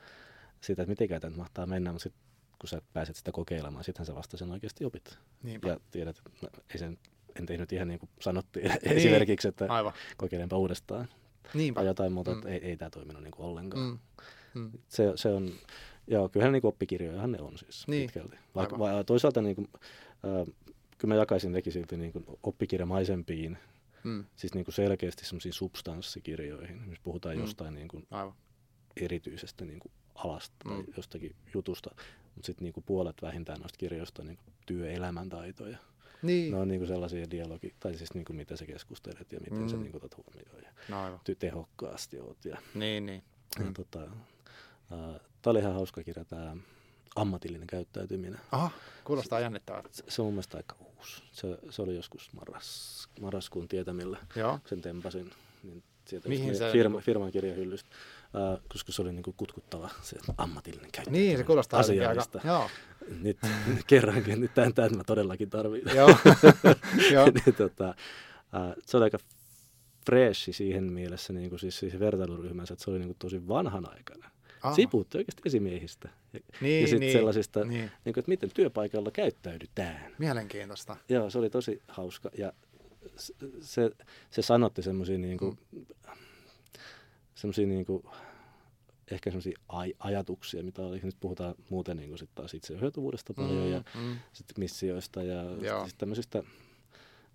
[0.61, 2.13] sitä, että miten tämä mahtaa mennä, mutta sit,
[2.59, 5.67] kun sä pääset sitä kokeilemaan, sittenhän sä vasta sen oikeasti opit Niinpä.
[5.67, 6.97] ja tiedät, että no, ei sen,
[7.39, 8.97] en tehnyt ihan niin kuin sanottiin niin.
[8.97, 9.93] esimerkiksi, että Aivan.
[10.17, 11.07] kokeilenpa uudestaan
[11.53, 11.79] Niinpä.
[11.79, 12.37] tai jotain muuta, Mm.
[12.37, 13.83] että ei, ei tämä toiminut niin kuin ollenkaan.
[13.83, 13.97] Mm.
[14.61, 14.71] Mm.
[14.87, 15.51] Se, se on,
[16.07, 18.01] joo, kyllähän niin kuin oppikirjojahan ne on siis Niin.
[18.07, 18.37] pitkälti.
[18.55, 18.95] Vaikka, Aivan.
[18.97, 20.53] va, toisaalta niin kuin, äh,
[20.97, 23.57] kyllä mä jakaisin nekin silti niin kuin oppikirjamaisempiin,
[24.03, 24.25] Mm.
[24.35, 27.41] siis niin kuin selkeästi semmoisiin substanssikirjoihin, missä puhutaan Mm.
[27.41, 28.33] jostain niin kuin Aivan.
[29.01, 30.85] erityisestä niin kuin alasta tai Mm.
[30.97, 31.95] jostakin jutusta,
[32.39, 35.77] mutta sitten niin kuin puolet vähintään noista kirjoista on niin kuin työelämäntaitoja.
[36.21, 36.51] Niin.
[36.51, 39.57] Ne on niin kuin sellaisia dialogi, tai siis niin kuin mitä sä keskustelet ja miten
[39.61, 39.69] mm.
[39.69, 41.19] sä niin kuin otat huomioon ja No aivan.
[41.19, 42.45] ty- tehokkaasti oot.
[42.45, 43.23] Ja, Niin, niin.
[43.59, 43.73] ja Mm.
[43.73, 46.55] tota, uh, tämä oli ihan hauska kirja tämä
[47.15, 48.39] ammatillinen käyttäytyminen.
[48.51, 48.71] Aha,
[49.03, 49.89] kuulostaa jännittävältä.
[49.91, 51.23] Se, se on mun mielestä aika uusi.
[51.31, 54.17] Se, se oli joskus marras, marraskuun tietämillä.
[54.35, 54.59] Joo.
[54.65, 55.31] Sen tempasin.
[55.63, 57.89] Niin sieltä Mihin se firma, niinku- firman kirjahyllystä,
[58.67, 61.27] koska se oli niinku kutkuttava se ammatillinen käyttäytyminen.
[61.27, 62.37] Niin, se kuulostaa asiallista.
[62.39, 62.47] aika...
[62.47, 62.69] Joo.
[63.23, 63.37] Nyt
[63.87, 65.95] kerrankin, nyt tämän, tämän mä todellakin tarvitsen.
[65.95, 66.09] Joo.
[67.13, 67.25] Joo.
[67.25, 67.95] niin, tota,
[68.85, 69.17] se oli aika
[70.05, 74.29] freshi siihen mielessä, niin kuin siis, siis vertailuryhmänsä, että se oli niin kuin tosi vanhanaikainen.
[74.61, 74.75] Ah.
[74.75, 76.09] Se puhutti oikeasti esimiehistä.
[76.33, 77.69] Ja, Niin, ja sitten niin, sellaisista, niin.
[77.69, 77.91] niin.
[78.05, 80.11] Niin kuin, että miten työpaikalla käyttäydytään.
[80.17, 80.97] Mielenkiintoista.
[81.09, 82.29] Joo, se oli tosi hauska.
[82.37, 82.53] Ja
[83.61, 83.91] se,
[84.29, 85.59] se sanotti semmoisia niin kuin,
[87.39, 88.03] semmoisia niin kuin,
[89.11, 90.99] ehkä semmoisia aj- ajatuksia, mitä oli.
[91.03, 94.15] Nyt puhutaan muuten niin kuin sit taas itse hyötyvuudesta paljon mm, ja mm.
[94.33, 95.87] sitten missioista ja Joo.
[95.87, 96.43] sit tämmöisistä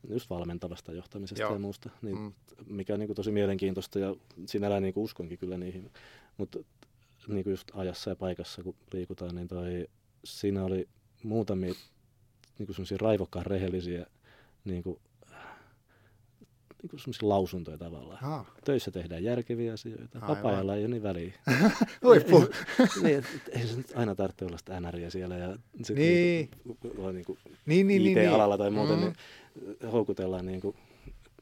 [0.08, 1.52] just valmentavasta johtamisesta Joo.
[1.52, 2.32] ja muusta, niin, Mm.
[2.66, 5.90] mikä on niin kuin tosi mielenkiintoista ja sinällään niin kuin uskonkin kyllä niihin.
[6.36, 6.58] Mutta
[7.28, 9.86] niin kuin just ajassa ja paikassa, kun liikutaan, niin toi,
[10.24, 10.88] siinä oli
[11.22, 11.74] muutamia
[12.58, 14.06] niin kuin semmoisia raivokkaan rehellisiä
[14.64, 15.00] niin kuin,
[16.84, 18.24] niin kuin semmoisia lausuntoja tavallaan.
[18.24, 18.46] Ah.
[18.64, 20.28] Töissä tehdään järkeviä asioita, Aivan.
[20.36, 21.32] vapaa-ajalla ei ole niin väliä.
[22.04, 22.38] Huippu.
[23.02, 26.50] niin, et, ei se nyt aina tarvitse olla sitä NRiä siellä ja sit Niin.
[26.64, 28.18] Niinku, niinku Niin, niin, niin.
[28.18, 28.58] IT-alalla niin.
[28.58, 29.02] tai muuten, Mm.
[29.04, 30.76] niin houkutellaan niinku,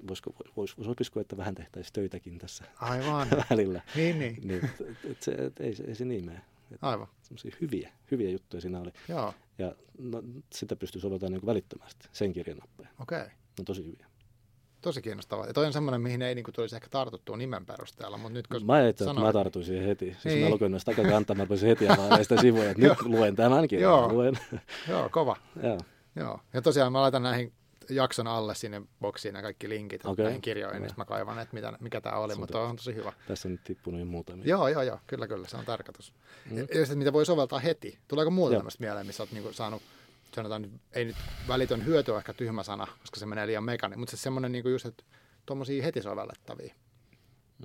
[0.09, 3.29] voisiko, vois, sopisiko, että vähän tehtäisiin töitäkin tässä Aivan.
[3.51, 3.81] välillä.
[3.97, 4.37] Niin, niin.
[4.45, 6.41] Niin, et, et se, et, ei, se, ei se niin mene.
[6.73, 7.07] Et Aivan.
[7.23, 8.91] Semmoisia hyviä, hyviä juttuja siinä oli.
[9.09, 9.35] Joo.
[9.59, 12.89] Ja no, sitä pystyy soveltamaan niin välittömästi, sen kirjan nappeja.
[13.01, 13.19] Okei.
[13.21, 13.29] Okay.
[13.29, 14.07] Ne on tosi hyviä.
[14.83, 15.47] Tosi kiinnostavaa.
[15.47, 18.67] Ja toi on semmoinen, mihin ei niinku tulisi ehkä tartuttua nimen perusteella, mutta nyt kun
[18.67, 20.05] Mä ajattelin, että mä tartuin siihen heti.
[20.05, 20.45] Siis Niin.
[20.45, 23.91] mä luken noista takakantaa, mä rupesin heti avaamaan sitä sivuja, että nyt luen tämän kirjan.
[23.93, 24.13] Joo.
[24.13, 24.39] Luen.
[24.89, 25.37] Joo, kova.
[25.63, 25.79] Joo.
[26.17, 26.41] Joo.
[26.53, 27.53] Ja tosiaan mä laitan näihin
[27.91, 30.25] jakson alle sinne boksiin nämä kaikki linkit Okei.
[30.25, 33.13] näihin kirjoihin, niin mä kaivan, että mitä, mikä tämä oli, mutta on tosi hyvä.
[33.29, 34.45] Tässä on nyt tippunut jo muutamia.
[34.47, 36.13] Joo, joo, joo, kyllä, kyllä, se on tarkoitus.
[36.51, 36.57] Mm.
[36.57, 36.61] Mm.
[36.61, 37.99] Ja sitten mitä voi soveltaa heti.
[38.09, 39.83] Tuleeko muuta tämmöistä mieleen, missä olet niinku saanut,
[40.35, 41.17] sanotaan, ei nyt
[41.49, 44.69] välitön hyöty on ehkä tyhmä sana, koska se menee liian mekani, mutta se semmoinen niinku
[44.69, 45.05] just, että
[45.47, 46.75] tuommoisia heti sovellettavia.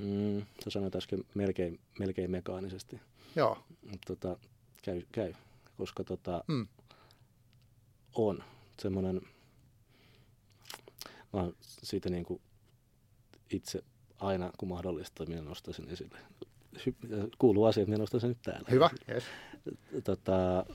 [0.02, 3.00] Mm, sä sanoit äsken melkein, melkein mekaanisesti.
[3.36, 3.58] Joo,
[3.92, 4.40] Mutta tota,
[4.84, 5.34] käy, käy,
[5.78, 6.68] koska tota, Mm.
[8.16, 8.44] on
[8.82, 9.22] semmoinen,
[11.34, 12.42] mä oon siitä niinku
[13.52, 13.84] itse
[14.20, 16.20] aina kun mahdollista, minä nostan sen esille.
[17.38, 18.68] Kuuluu asia, minä nostan sen nyt täällä.
[18.72, 18.90] hyvä.
[19.12, 19.24] Yes.
[20.04, 20.66] Tota,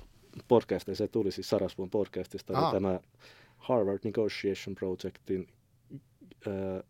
[0.48, 3.00] podcastissa, se tuli siis Sarasvuon podcastista, oli tämä
[3.58, 5.48] Harvard Negotiation Projectin
[6.46, 6.82] ää,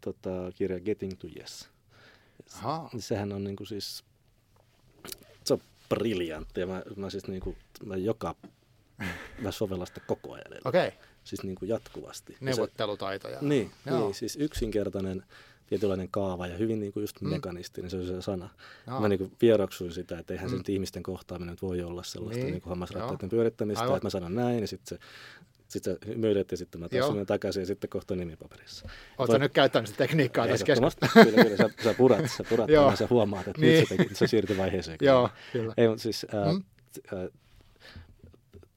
[0.00, 1.68] tota, kirja Getting to Yes.
[2.54, 2.90] Ahaa.
[2.98, 4.04] Sehän on niinku siis,
[5.44, 8.34] se on briljantti ja mä, mä siis niinku, mä joka,
[9.38, 10.46] mä sovellan sitä koko ajan.
[10.64, 10.98] Okei, okay.
[11.24, 12.32] Siis niinku jatkuvasti.
[12.32, 13.38] Ja se- neuvottelutaitoja.
[13.40, 13.98] niin, Joo.
[14.00, 15.24] niin, siis yksinkertainen
[15.66, 17.28] tietynlainen kaava ja hyvin niinku just Mm.
[17.28, 18.48] mekanistinen, se on se sana.
[18.86, 19.00] Joo.
[19.00, 20.58] Mä niinku vieroksuin sitä, että eihän se Mm.
[20.58, 23.96] nyt ihmisten kohtaaminen nyt voi olla sellaista Niin, niin, hammasrattaiden pyörittämistä, Aivan.
[23.96, 25.04] että mä sanon näin ja sitten se
[25.68, 28.88] sitten sä hymyilet ja sitten mä taas takaisin ja sitten kohta nimipaperissa.
[29.18, 31.24] Oletko Voi- nyt käyttänyt sitä tekniikkaa tässä keskustelussa?
[31.24, 31.56] Kyllä, kyllä.
[31.56, 33.86] Sä, sä purat, sä purat ja sä huomaat, että Niin.
[33.90, 34.98] nyt se, se siirtyi vaiheeseen.
[35.00, 35.74] Joo, kyllä.
[35.76, 36.62] Ei, siis, ää, Mm.
[37.14, 37.28] ää,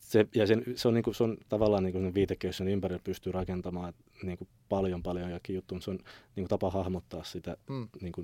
[0.09, 3.93] se, ja sen, se, on, niinku, se on tavallaan niinku viitekehys, sen ympärillä pystyy rakentamaan
[4.23, 5.99] niinku, paljon paljon jokin juttu, mutta se on
[6.35, 7.87] niinku, tapa hahmottaa sitä Mm.
[8.01, 8.23] niinku,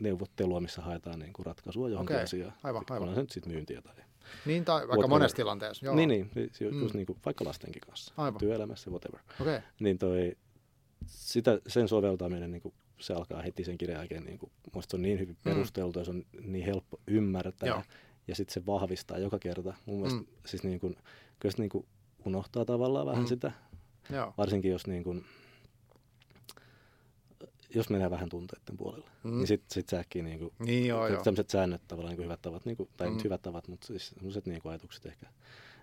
[0.00, 2.52] neuvottelua, missä haetaan niinku, ratkaisua johonkin Okei, asiaan.
[2.62, 3.02] aivan, aivan.
[3.08, 3.94] Onhan se nyt sitten myyntiä tai...
[4.46, 5.08] Niin, tai vaikka Whatever.
[5.08, 5.86] monessa tilanteessa.
[5.86, 5.94] Joo.
[5.94, 6.80] Niin, niin, siis ju- Mm.
[6.82, 8.38] just niinku, vaikka lastenkin kanssa, Aivan.
[8.38, 9.20] työelämässä, whatever.
[9.40, 9.60] Okay.
[9.80, 10.36] Niin toi,
[11.06, 12.62] sitä, sen soveltaminen, niin
[13.00, 15.50] se alkaa heti sen kirjan jälkeen, niin kuin, musta se on niin hyvin Mm.
[15.50, 17.68] perusteltu ja se on niin helppo ymmärtää.
[17.68, 17.82] Joo.
[18.30, 19.74] Ja sitten se vahvistaa joka kerta.
[19.86, 20.26] Mun mielestä Mm.
[20.46, 20.96] siis niin kuin,
[21.40, 21.86] kyllä se niin kuin
[22.24, 23.26] unohtaa tavallaan vähän Mm.
[23.26, 23.52] sitä,
[24.10, 24.34] joo.
[24.38, 25.24] varsinkin jos niin kuin,
[27.74, 29.30] jos menee vähän tunteiden puolelle, Mm.
[29.36, 31.22] niin sitten sit sä äkkiä niin kuin, Niin joo, joo.
[31.22, 33.14] tämmöiset säännöt tavallaan niin kuin hyvät tavat, niin kuin, tai mm.
[33.14, 35.26] Nyt hyvät tavat, mutta siis sellaiset niin kuin ajatukset ehkä,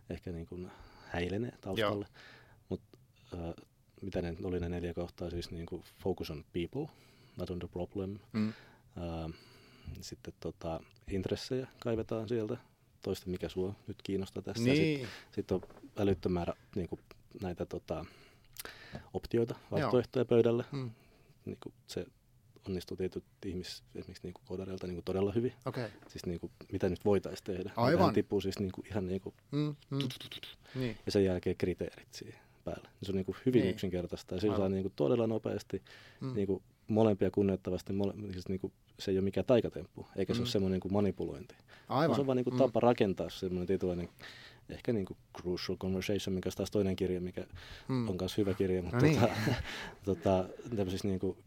[0.10, 0.72] ehkä niin kuin
[1.08, 2.08] häilenee taustalle.
[2.70, 2.98] Mutta
[3.34, 3.54] äh,
[4.02, 6.88] mitä ne oli ne neljä kohtaa, siis niin kuin focus on people,
[7.38, 8.20] not on the problem.
[8.34, 8.48] Mm.
[8.50, 9.34] Äh,
[10.02, 10.80] sitten tota,
[11.12, 12.58] intressejä kaivetaan sieltä,
[13.02, 14.64] toista mikä sua nyt kiinnostaa tässä.
[14.64, 15.62] Sitten Niin, sit on
[15.98, 17.02] älyttömän määrä niin kuin,
[17.42, 18.06] näitä tota,
[19.14, 20.66] optioita, vaihtoehtoja pöydälle.
[20.72, 20.92] mm.
[21.46, 22.06] Niin kuin, se
[22.68, 25.54] onnistuu tietyt ihmis, esimerkiksi niin kuin koodareilta niin kuin todella hyvin.
[25.66, 25.90] Okay.
[26.08, 27.72] Siis niin kuin, mitä nyt voitaisiin tehdä.
[27.76, 28.14] Aivan.
[28.14, 30.00] Tippuu siis niin kuin, ihan niin kuin, Mm, mm.
[30.76, 32.90] Niin, ja sen jälkeen kriteerit siihen päälle.
[33.04, 33.72] Se on niin kuin hyvin Niin.
[33.74, 35.84] yksinkertaista ja sillä saa niin kuin todella nopeasti
[36.22, 36.34] mm.
[36.34, 37.94] niin kuin molempia kunnioittavasti.
[37.94, 40.44] Mole, siis niin kuin, se ei ole mikään taikatemppu, eikä se Mm.
[40.44, 41.56] ole semmoinen niin kuin manipulointi.
[41.90, 42.16] Aivan.
[42.16, 42.58] Se on vaan niin kuin Mm.
[42.58, 44.10] tapa rakentaa semmoinen tietynlainen
[44.70, 47.46] ehkä niin kuin Crucial Conversation, mikä on taas toinen kirja, mikä
[47.88, 48.10] Mm.
[48.10, 49.20] on myös hyvä kirja, mutta No niin.
[49.20, 49.34] tota,
[50.06, 50.46] tota,
[50.76, 51.38] tämmöisissä niin kuin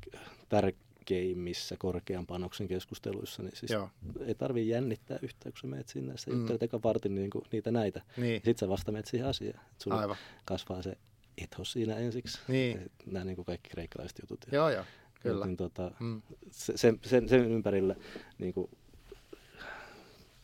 [0.48, 3.90] tärkeimmissä korkean panoksen keskusteluissa, niin siis Joo.
[4.26, 6.36] ei tarvii jännittää yhtään, kun sä menet sinne, sä Mm.
[6.38, 8.02] juttelet eka vartin niin kuin niitä näitä.
[8.16, 9.60] Niin, Sitten sä vasta menet siihen asiaan.
[9.72, 10.16] Et sulla aivan.
[10.44, 10.96] kasvaa se
[11.42, 12.38] ethos siinä ensiksi.
[12.48, 12.90] Niin.
[13.06, 14.40] Nämä niin kuin kaikki kreikkalaiset jutut.
[14.52, 14.84] Ja, Joo, joo,
[15.20, 15.46] kyllä.
[15.46, 16.22] Niin, tota, Mm.
[16.50, 17.94] se, sen, sen, sen ympärillä
[18.38, 18.70] niin kuin,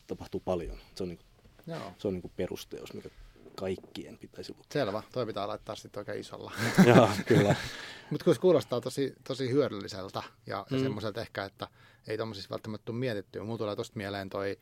[0.07, 0.79] tapahtuu paljon.
[0.95, 1.93] Se on, niin kuin, Joo.
[1.99, 3.09] se on niin kuin perusteos, mikä
[3.55, 4.67] kaikkien pitäisi lukea.
[4.73, 6.53] Selvä, toi pitää laittaa sitten oikein isolla.
[6.97, 7.57] Joo, kyllä.
[8.11, 10.77] Mutta kun se kuulostaa tosi, tosi hyödylliseltä ja, mm.
[10.77, 10.83] Mm.
[10.83, 11.69] semmoiselta ehkä, että
[12.07, 13.45] ei tuommoisissa välttämättä tule mietittyä.
[13.45, 14.59] Mulla tulee tosta mieleen toi,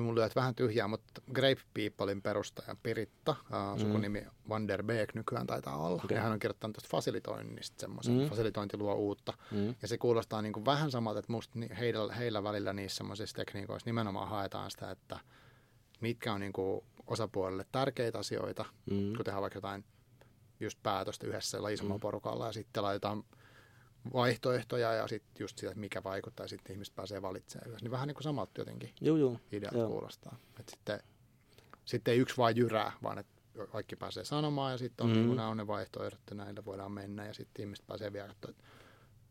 [0.00, 5.46] mulla lyöt vähän tyhjää, mutta Grape Peoplein perustaja Piritta, uh, sukunimi Van der Beek nykyään
[5.46, 6.02] taitaa olla.
[6.04, 6.16] Okei.
[6.16, 8.28] Ja hän on kirjoittanut tuosta fasilitoinnista semmoisen, Mm.
[8.28, 9.32] fasilitointi luo uutta.
[9.50, 9.74] Mm.
[9.82, 13.88] Ja se kuulostaa niin kuin vähän samalta, että musta heillä, heillä välillä niissä semmoisissa tekniikoissa
[13.88, 15.18] nimenomaan haetaan sitä, että
[16.00, 18.96] mitkä on niin kuin osapuolelle tärkeitä asioita, Mm.
[19.16, 19.84] kun tehdään vaikka jotain
[20.60, 22.00] just päätöstä yhdessä isommalla Mm.
[22.00, 23.24] porukalla ja sitten laitetaan
[24.12, 27.84] vaihtoehtoja ja sitten just sitä, että mikä vaikuttaa ja sitten ihmiset pääsee valitsemaan yhdessä.
[27.84, 29.40] Niin vähän niin kuin samalta jotenkin Joo, joo.
[29.52, 29.88] ideat Joo.
[29.88, 30.36] kuulostaa.
[30.60, 31.00] Et sitten,
[31.84, 33.32] sitten ei yksi vaan jyrää, vaan että
[33.72, 35.16] kaikki pääsee sanomaan ja sitten on Mm.
[35.18, 35.22] mm.
[35.26, 38.48] niin nämä on ne vaihtoehdot ja näillä voidaan mennä ja sitten ihmiset pääsee vielä että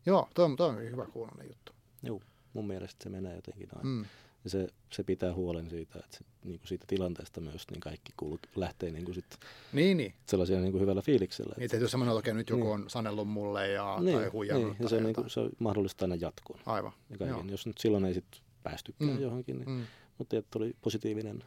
[0.06, 1.72] joo, toi, on- toi on hyvä kuulonen juttu.
[2.02, 2.20] Joo.
[2.52, 3.86] Mun mielestä se menee jotenkin noin.
[3.86, 4.04] Mm.
[4.44, 8.12] Ja se, se pitää huolen siitä, että se, niin kuin siitä tilanteesta myös niin kaikki
[8.16, 9.38] kulut lähtee niin kuin sit
[9.72, 10.14] Niin, niin.
[10.26, 11.54] sellaisia niin kuin hyvällä fiiliksellä.
[11.58, 12.72] Niin, tule semmoinen, että nyt joku Niin.
[12.72, 16.04] on sanellut mulle ja, niin, tai huijannut niin, ja se, niin kuin, se on mahdollista
[16.04, 16.60] aina jatkoon.
[16.66, 16.92] Aivan.
[17.10, 17.36] Ja kaiken.
[17.38, 17.44] Joo.
[17.50, 18.24] Jos nyt silloin ei sit
[18.62, 19.20] päästykään Mm.
[19.22, 19.82] johonkin, niin, Mm.
[20.18, 21.44] mutta että oli positiivinen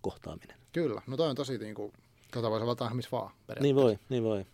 [0.00, 0.56] kohtaaminen.
[0.72, 1.92] Kyllä, no toi on tosi niin kuin,
[2.32, 3.30] tota voi soveltaa missä vaan
[3.60, 4.46] Niin voi, niin voi.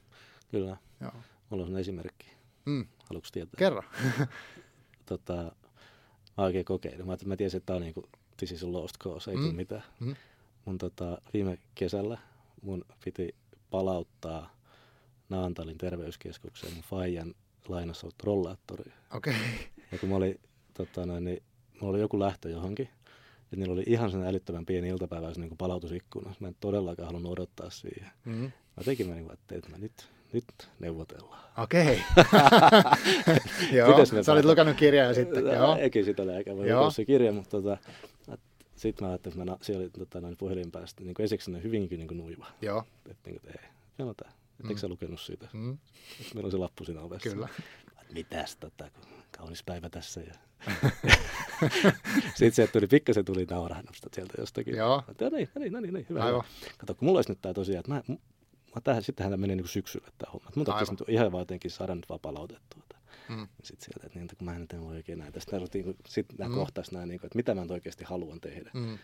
[0.50, 0.76] Kyllä.
[1.00, 1.12] Joo.
[1.50, 2.26] Mulla on esimerkki.
[2.64, 2.86] Mm.
[3.08, 3.58] Haluatko tietää?
[3.58, 3.82] Kerro.
[5.06, 5.52] tota,
[6.36, 7.06] oikein kokeilin.
[7.06, 8.04] Mä, mä tiesin, että tää on niinku,
[8.36, 9.42] this is a lost cause, ei mm.
[9.42, 9.82] tule mitään.
[10.00, 10.16] Mm.
[10.64, 12.18] Mun tota, viime kesällä
[12.62, 13.34] mun piti
[13.70, 14.56] palauttaa
[15.28, 17.34] Naantalin terveyskeskukseen mun faijan
[17.68, 18.92] lainassa ollut rollaattori.
[19.14, 19.34] Okei.
[19.34, 19.44] Okay.
[19.92, 20.40] Ja kun mä olin,
[20.74, 21.42] tota, noin, niin,
[21.80, 22.88] mulla oli joku lähtö johonkin,
[23.50, 26.34] ja niillä oli ihan sen älyttömän pieni iltapäivä niin kuin palautusikkuna.
[26.40, 28.10] Mä en todellakaan halunnut odottaa siihen.
[28.24, 28.52] Mm.
[28.76, 31.44] Mä tekin mä niin kuin, että mä nyt, nyt neuvotellaan.
[31.58, 32.02] Okei.
[33.72, 35.76] Joo, sä olit lukenut kirjaa ja sitten, joo.
[35.76, 36.78] Eikin sitä lääkää, mä Joo.
[36.78, 37.76] lukenut se kirja, mutta tota,
[38.76, 41.62] sitten mä ajattelin, että mä siellä oli tota, noin puhelin päästä, niin kuin ensiksi ne
[41.62, 42.46] hyvinkin niin kuin nuiva.
[42.62, 42.84] Joo.
[43.10, 43.68] Että niin kuin, ei,
[43.98, 44.68] sanotaan, että Mm.
[44.68, 45.48] eikö sä lukenut siitä?
[45.52, 45.78] Mm.
[46.20, 47.30] Että meillä on se lappu siinä ovessa.
[47.30, 47.48] Kyllä.
[48.02, 48.90] Että Mitäs tota,
[49.38, 50.20] kaunis päivä tässä.
[50.20, 50.34] Ja...
[52.34, 54.76] sitten sieltä tuli, pikkasen tuli naurahdusta sieltä jostakin.
[54.76, 55.02] Joo.
[55.10, 56.24] Että, no niin, no niin, no niin, no niin, hyvä.
[56.24, 56.42] Aivan.
[56.78, 58.18] Kato, kun mulla olisi nyt tää tosiaan, että mä,
[58.74, 60.50] mä tähän, sittenhän tämä menee niin syksyllä tämä homma.
[60.56, 61.04] Mun tarvitsisi Aivan.
[61.08, 62.82] nyt ihan vaan jotenkin saada nyt vaan palautettua.
[63.28, 63.48] Mm.
[63.62, 65.40] Sitten sieltä, että, niin, että kun mä en nyt en voi oikein näitä.
[65.40, 66.54] Sitten niin sit nämä Mm.
[66.54, 66.58] mm.
[66.58, 68.70] kohtais nämä, niin kuin, että mitä mä nyt oikeasti haluan tehdä.
[68.74, 68.98] Mm.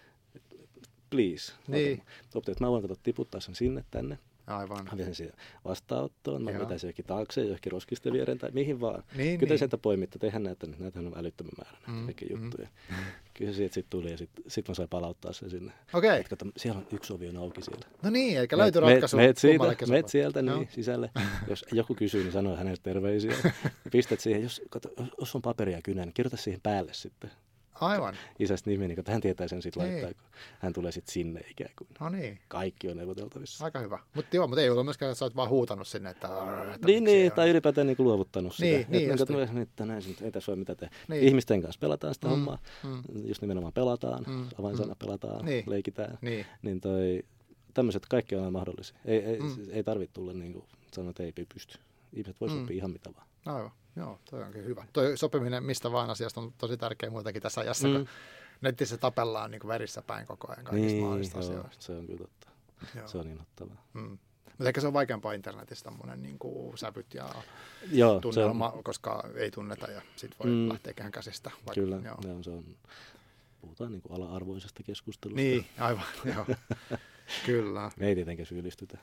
[1.11, 1.53] Please.
[1.69, 2.03] Niin.
[2.35, 4.19] Opti, että mä voin katsoa tiputtaa sen sinne tänne.
[4.51, 4.85] Aivan.
[4.85, 5.33] Mä vien
[5.65, 6.43] vastaanottoon.
[6.43, 9.03] Mä vetäisin johonkin taakse, johonkin roskisten viereen tai mihin vaan.
[9.17, 9.59] Niin, Kyllä niin.
[9.59, 10.79] sieltä poimitte, tehän näitä nyt.
[10.79, 12.05] Näitähän on älyttömän määrä näitä Mm, mm.
[12.05, 12.43] kaikki mm.
[12.45, 12.69] juttuja.
[13.35, 15.73] Kyllä se siitä sitten tuli ja sitten sit mä sain palauttaa sen sinne.
[15.93, 16.21] Okei.
[16.21, 17.87] Et Kato, siellä on yksi ovi on auki siellä.
[18.03, 19.17] No niin, löytyi meet- ratkaisu.
[19.17, 20.57] Meet siitä, meet sieltä Joo.
[20.57, 21.11] niin, sisälle.
[21.49, 23.35] Jos joku kysyy, niin sano hänelle terveisiä.
[23.93, 24.89] Pistät siihen, jos, kato,
[25.21, 27.31] jos on paperia kynä, niin kirjoita siihen päälle sitten
[27.81, 28.17] Aivan.
[28.39, 30.03] isästä nimi, niin hän tietää sen sitten Niin.
[30.03, 31.89] laittaa, kun hän tulee sitten sinne ikään kuin.
[32.01, 32.39] No niin.
[32.49, 33.65] Kaikki on neuvoteltavissa.
[33.65, 33.99] Aika hyvä.
[34.15, 36.29] Mutta joo, mutta ei ollut myöskään, että sä oot vaan huutanut sinne, että...
[36.75, 37.31] että Niin, niin ole.
[37.37, 38.65] tai ylipäätään niin luovuttanut sitä.
[38.65, 39.63] Niin, Että niin, niin, just että, niin.
[39.63, 40.95] että näin, ei tässä ole mitä tehdä.
[41.09, 41.21] Niin.
[41.21, 41.29] Niin.
[41.29, 42.37] Ihmisten kanssa pelataan sitä Mm, mm.
[42.37, 42.59] hommaa.
[42.85, 43.03] mm.
[43.29, 44.99] Just nimenomaan pelataan, Mm, avainsana mm.
[44.99, 45.47] pelataan, Niin.
[45.47, 45.65] niin.
[45.71, 46.19] leikitään.
[46.21, 46.47] Niin.
[46.63, 47.23] Niin toi,
[47.75, 48.99] tämmöiset kaikki on aina mahdollisia.
[49.05, 49.57] Ei, ei, Mm.
[49.71, 50.65] ei tarvitse tulla niin kuin
[50.95, 51.79] sanoa, että ei pysty.
[52.13, 52.55] Ihmiset voi Mm.
[52.55, 52.61] mm.
[52.61, 53.27] sopia ihan mitä vaan.
[53.47, 53.71] Aivan.
[53.97, 54.85] Joo, toi onkin hyvä.
[54.93, 57.95] Toi sopiminen mistä vaan asiasta on tosi tärkeä muutenkin tässä ajassa, mm.
[57.95, 58.09] kun
[58.61, 61.83] netissä tapellaan niin kuin verissä päin koko ajan kaikista Niin, mahdollisista joo, asioista.
[61.85, 62.49] se on kyllä totta.
[62.97, 63.09] Joo.
[63.09, 63.85] Se on innoittavaa.
[63.93, 64.19] Mm.
[64.45, 67.35] Mutta ehkä se on vaikeampaa internetissä tämmöinen niin kuin sävyt ja
[67.93, 70.69] Joo, tunnelma, on, koska ei tunneta ja sit voi mm.
[70.69, 71.51] Lähteä ihan käsistä.
[71.51, 72.19] Vaikka, kyllä, Joo.
[72.25, 72.43] joo.
[72.43, 72.65] se on,
[73.61, 75.41] puhutaan niin kuin ala-arvoisesta keskustelusta.
[75.41, 76.47] Niin, aivan, joo.
[77.47, 77.91] Kyllä.
[77.97, 78.99] Me ei tietenkään syyllistytä.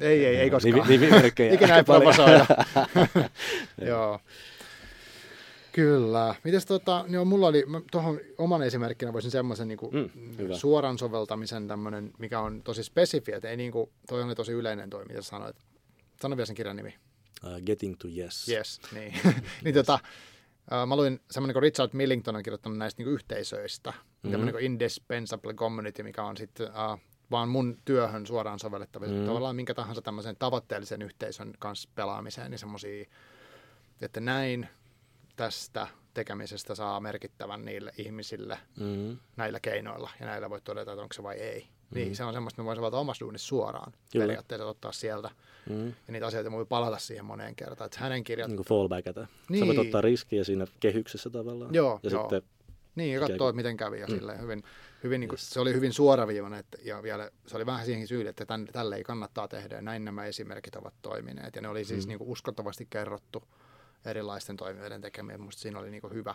[0.00, 0.74] Ei, ei, ei koskaan.
[0.74, 2.14] Nivi- nimimerkkejä Ikinä ei paljon.
[2.14, 2.46] provosoida.
[3.90, 4.20] joo.
[5.72, 6.34] Kyllä.
[6.44, 10.54] Mites tota, joo, mulla oli, tuohon oman esimerkkinä voisin semmoisen niin Mm, hyvä.
[10.56, 14.90] suoran soveltamisen tämmöinen, mikä on tosi spesifi, että ei niin kuin, toi on tosi yleinen
[14.90, 15.56] toi, mitä sanoit.
[16.22, 16.94] Sano vielä sen kirjan nimi.
[17.44, 18.48] Uh, getting to yes.
[18.48, 19.14] Yes, niin.
[19.64, 19.98] niin tota,
[20.72, 24.30] äh, mä luin semmoinen kuin Richard Millington on kirjoittanut näistä niin yhteisöistä, mm-hmm.
[24.30, 27.00] tämmöinen kuin Indispensable Community, mikä on sitten äh,
[27.32, 29.06] vaan mun työhön suoraan sovellettava.
[29.06, 29.26] Mm-hmm.
[29.26, 33.04] Tavallaan minkä tahansa tämmöisen tavoitteellisen yhteisön kanssa pelaamiseen, niin semmoisia,
[34.00, 34.68] että näin
[35.36, 39.18] tästä tekemisestä saa merkittävän niille ihmisille Mm.
[39.36, 41.60] näillä keinoilla, ja näillä voi todeta, että onko se vai ei.
[41.90, 41.94] Mm.
[41.94, 44.22] Niin se on semmoista, me voisi valita omassa duunissa suoraan Kyllä.
[44.26, 45.30] periaatteessa ottaa sieltä,
[45.70, 45.86] Mm.
[45.86, 47.86] ja niitä asioita voi palata siihen moneen kertaan.
[47.86, 49.20] Että hänen kirjat, Niin kuin fallbackata.
[49.20, 49.28] Niin.
[49.30, 49.66] Sä Niin.
[49.66, 51.74] voit ottaa riskiä siinä kehyksessä tavallaan.
[51.74, 52.20] Joo, ja joo.
[52.22, 52.42] sitten
[52.94, 54.14] niin, ja että miten kävi, ja Mm.
[54.14, 54.62] silleen hyvin,
[55.04, 55.50] hyvin niin kuin, Yes.
[55.50, 58.96] se oli hyvin suoraviivainen, että, ja vielä se oli vähän siihenkin syyli, että tän, tälle
[58.96, 62.08] ei kannattaa tehdä, ja näin nämä esimerkit ovat toimineet, ja ne oli siis Mm.
[62.08, 63.42] niin kuin uskottavasti kerrottu
[64.04, 66.34] erilaisten toimijoiden tekemiä, musta siinä oli niin kuin hyvä,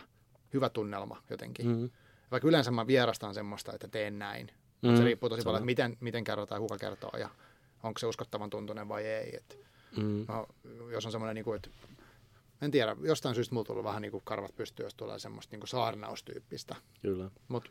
[0.52, 1.66] hyvä tunnelma jotenkin.
[1.66, 1.90] Mm.
[2.30, 4.50] Vaikka yleensä mä vierastan semmoista, että teen näin.
[4.82, 4.96] Mm.
[4.96, 5.48] Se riippuu tosi Sama.
[5.52, 7.28] paljon, että miten, miten kerrotaan ja kuka kertoo ja
[7.82, 9.36] onko se uskottavan tuntunen vai ei.
[9.36, 9.58] Et,
[9.96, 10.24] Mm.
[10.28, 10.46] no,
[10.90, 11.68] jos on semmoinen, niin kuin, että
[12.62, 15.60] en tiedä, jostain syystä mulla tullut vähän niin kuin karvat pystyy, jos tulee semmoista niin
[15.60, 16.76] kuin saarnaustyyppistä.
[17.02, 17.30] Kyllä.
[17.48, 17.70] Mutta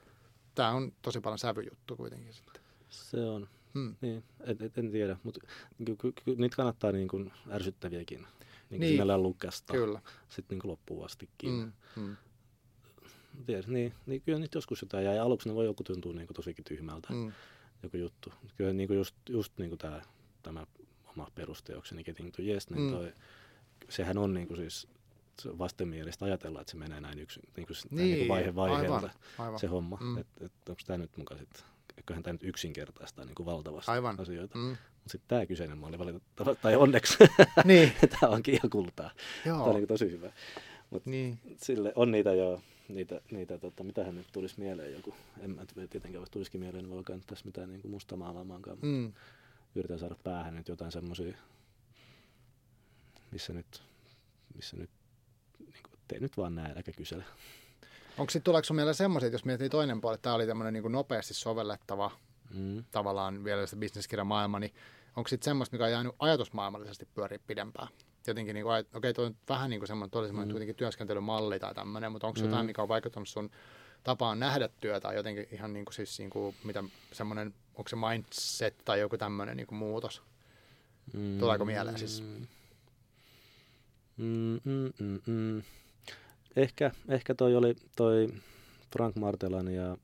[0.58, 2.62] tämä on tosi paljon sävyjuttu kuitenkin sitten.
[2.90, 3.48] Se on.
[3.74, 3.96] Hmm.
[4.02, 5.40] Niin, et, et, en tiedä, mutta
[5.86, 8.28] ky, ky, ky, niitä kannattaa niin kuin ärsyttäviäkin
[8.70, 8.94] niin Niin.
[8.94, 10.02] sinällään lukasta Kyllä.
[10.30, 11.52] sitten niin kuin loppuun astikin.
[11.52, 12.16] Mm, mm.
[13.46, 15.14] Tiedä, niin, niin kyllä nyt joskus jotain jää.
[15.14, 17.18] Ja aluksi ne voi joku tuntua niin kuin tosikin tyhmältä, mm.
[17.18, 17.32] Mm.
[17.84, 18.34] joku juttu.
[18.58, 20.02] Kyllä niin kuin just, just niin kuin tämä,
[20.44, 20.66] tämä
[21.06, 22.92] oma perusteokseni Getting to Yes, niin Mm.
[22.92, 23.14] toi,
[23.90, 24.88] sehän on niin kuin siis
[25.46, 29.12] vastenmielistä ajatella, että se menee näin yksin, niin kuin, niin, Niin, kuin vaihe vaiheelta aivan,
[29.38, 29.60] aivan.
[29.60, 29.98] se homma.
[30.02, 30.18] Mm.
[30.18, 31.64] Että et, onko tämä nyt mukaan sitten,
[31.98, 34.20] eiköhän tämä nyt yksinkertaistaa niin kuin valtavasti Aivan.
[34.20, 34.58] asioita.
[34.58, 34.64] Mm.
[34.70, 37.18] Mutta sitten tämä kyseinen malli valitettavasti, tai onneksi,
[37.66, 39.12] Niin, tämä onkin ihan kultaa.
[39.44, 39.74] Tämä on joo.
[39.78, 40.32] niin tosi hyvä.
[41.06, 41.40] Niin.
[41.58, 46.14] Sille on niitä jo, niitä, niitä tota, mitähän nyt tulisi mieleen joku, en mä tietenkään
[46.22, 49.14] voi tulisikin mieleen, niin voi alkaa nyt tässä mitään niin musta maalaamaankaan, mutta Mm.
[49.76, 51.38] yritän saada päähän nyt jotain semmoisia,
[53.32, 53.84] missä nyt,
[54.56, 54.90] missä nyt,
[55.60, 57.24] niin kuin, tee nyt vaan näin, äläkä kysele.
[58.18, 61.34] Onko sitten tuleeko semmoisia, että jos miettii toinen puoli, että tämä oli tämmöinen niin nopeasti
[61.34, 62.12] sovellettava
[62.54, 62.84] Mm.
[62.92, 64.74] tavallaan vielä se bisneskirjamaailma, niin
[65.16, 67.88] onko sitten semmoista, mikä on jäänyt ajatusmaailmallisesti pyöriä pidempään?
[68.28, 70.52] Jotenkin, niin kuin, okei, toi on vähän niin kuin semmoinen, toi oli semmoinen Mm.
[70.52, 72.46] kuitenkin työskentelymalli tai tämmöinen, mutta onko Mm.
[72.46, 73.50] jotain, mikä on vaikuttanut sun
[74.04, 77.96] tapaan nähdä työtä tai jotenkin ihan niin kuin siis niin kuin, mitä semmoinen, onko se
[77.96, 80.22] mindset tai joku tämmöinen niin kuin muutos?
[81.14, 81.40] Mm.
[81.40, 82.24] Tuleeko mieleen siis?
[84.18, 85.64] Mm, mm, mm, mm.
[86.56, 88.28] Ehkä, ehkä toi oli toi
[88.92, 89.98] Frank Martelan ja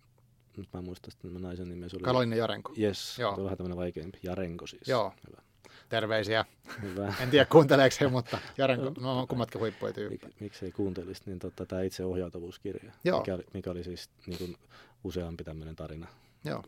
[0.58, 1.90] nyt mä en muista sitten naisen nimeä.
[1.90, 2.74] Se oli, Kalolinen Jarenko.
[2.80, 3.34] Yes, Joo.
[3.34, 4.20] on vähän tämmöinen vaikeampi.
[4.24, 4.88] Jarenko siis.
[4.88, 5.14] Joo.
[5.28, 5.42] Hyvä.
[5.90, 6.46] Terveisiä.
[6.82, 7.14] Hyvä.
[7.20, 10.28] En tiedä kuunteleeko he, mutta Jarenko, no on kummatkin huippuja tyyppejä.
[10.28, 13.20] Mik, miksei kuuntelisi, niin tota, tämä itse ohjautuvuuskirja, Joo.
[13.20, 14.58] mikä oli, mikä oli siis niin kuin,
[15.04, 16.08] useampi tämmöinen tarina.
[16.46, 16.64] Joo.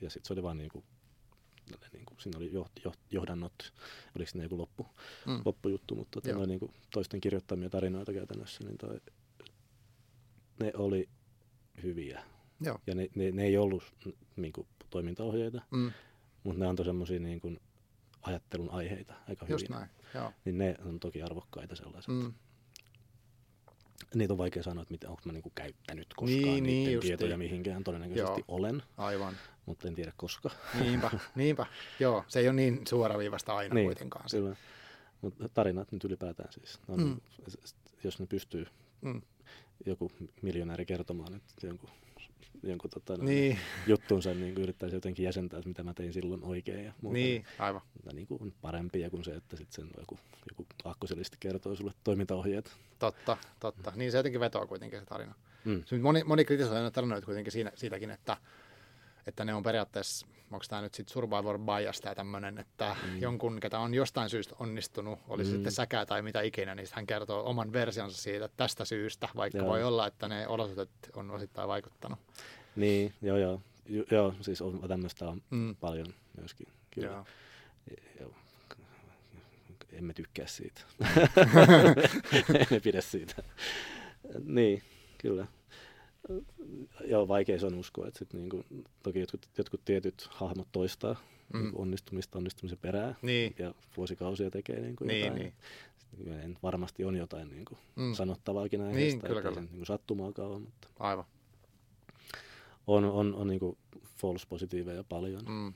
[0.00, 0.84] Ja sitten se oli vaan niin kuin,
[1.92, 3.72] niin kuin, siinä oli joht, joht, johdannot,
[4.16, 4.86] oliko siinä joku loppu,
[5.26, 5.42] Mm.
[5.44, 9.00] loppujuttu, mutta tota, niin kuin toisten kirjoittamia tarinoita käytännössä, niin toi,
[10.60, 11.08] ne oli
[11.82, 12.22] hyviä.
[12.60, 12.78] Joo.
[12.86, 13.82] Ja ne, ne, ne ei ollut
[14.36, 15.92] niin kuin, toimintaohjeita, Mm.
[16.44, 17.60] mutta ne antoi semmoisia niin kuin,
[18.22, 19.54] ajattelun aiheita aika hyvin.
[19.54, 19.88] Just näin.
[20.14, 20.32] Joo.
[20.44, 22.14] Niin ne on toki arvokkaita sellaiset.
[22.14, 22.32] Mm.
[24.14, 27.18] Niitä on vaikea sanoa, että onko mä niinku käyttänyt koskaan Niin, niin, niin, niiden justiin.
[27.18, 27.84] tietoja mihinkään.
[27.84, 28.44] Todennäköisesti Joo.
[28.48, 29.34] olen, Aivan.
[29.66, 30.50] mutta en tiedä koska.
[30.80, 31.66] Niinpä, niinpä.
[32.00, 34.24] Joo, se ei ole niin suoraviivasta aina Niin, kuitenkaan.
[34.30, 34.56] Kyllä.
[35.20, 36.80] Mutta tarinat nyt ylipäätään siis.
[36.88, 37.06] On, Mm.
[37.08, 37.20] mm.
[38.04, 38.66] Jos ne pystyy
[39.02, 39.22] Mm.
[39.86, 40.10] joku
[40.42, 41.90] miljonääri kertomaan, että jonkun,
[42.62, 46.84] jonkun tota, Niin, juttunsa niin yrittäisi jotenkin jäsentää, että mitä mä tein silloin oikein.
[46.84, 47.80] Ja muuta, niin, aivan.
[48.04, 50.18] Ne niin kuin on parempia kuin se, että sit sen joku,
[50.50, 52.70] joku aakkoselisti kertoo sulle toimintaohjeet.
[52.98, 53.92] Totta, totta.
[53.96, 55.34] Niin se jotenkin vetoaa kuitenkin se tarina.
[55.64, 55.82] Mm.
[56.02, 58.36] Moni, moni kritisoi aina tarinoita kuitenkin siinä, siitäkin, että,
[59.30, 63.18] että ne on periaatteessa, onko tämä nyt sitten survivor bias tai tämmöinen, että mm.
[63.20, 65.50] jonkun, ketä on jostain syystä onnistunut, oli Mm.
[65.50, 69.66] sitten säkää tai mitä ikinä, niin hän kertoo oman versionsa siitä tästä syystä, vaikka Joo.
[69.68, 72.18] voi olla, että ne olosuhteet on osittain vaikuttanut.
[72.76, 73.62] Niin, joo joo.
[73.86, 75.76] Ju, joo, siis on, tämmöistä on Mm.
[75.76, 76.06] paljon
[76.38, 76.66] myöskin.
[76.90, 77.06] Kyllä.
[77.08, 77.24] Joo.
[78.20, 78.30] Joo.
[79.92, 80.80] Emme tykkää siitä.
[82.60, 83.42] Emme pidä siitä.
[84.44, 84.82] niin,
[85.18, 85.46] kyllä.
[87.04, 88.64] Joo, vaikea se on uskoa, että sit niinku,
[89.02, 91.16] toki jotkut, jotkut tietyt hahmot toistaa
[91.52, 91.60] Mm.
[91.62, 91.72] mm.
[91.74, 95.38] onnistumista onnistumisen perään Niin, ja vuosikausia tekee niinku Niin, jotain.
[95.42, 95.52] niin.
[95.98, 98.12] Sitten en, varmasti on jotain niinku Mm.
[98.14, 99.60] sanottavaakin aiheesta, Niin, kyllä, kyllä.
[99.60, 101.24] niinku sattumaakaan ole, mutta aivan.
[102.86, 103.78] on, on, on niinku
[104.16, 105.72] false positiiveja paljon Mm.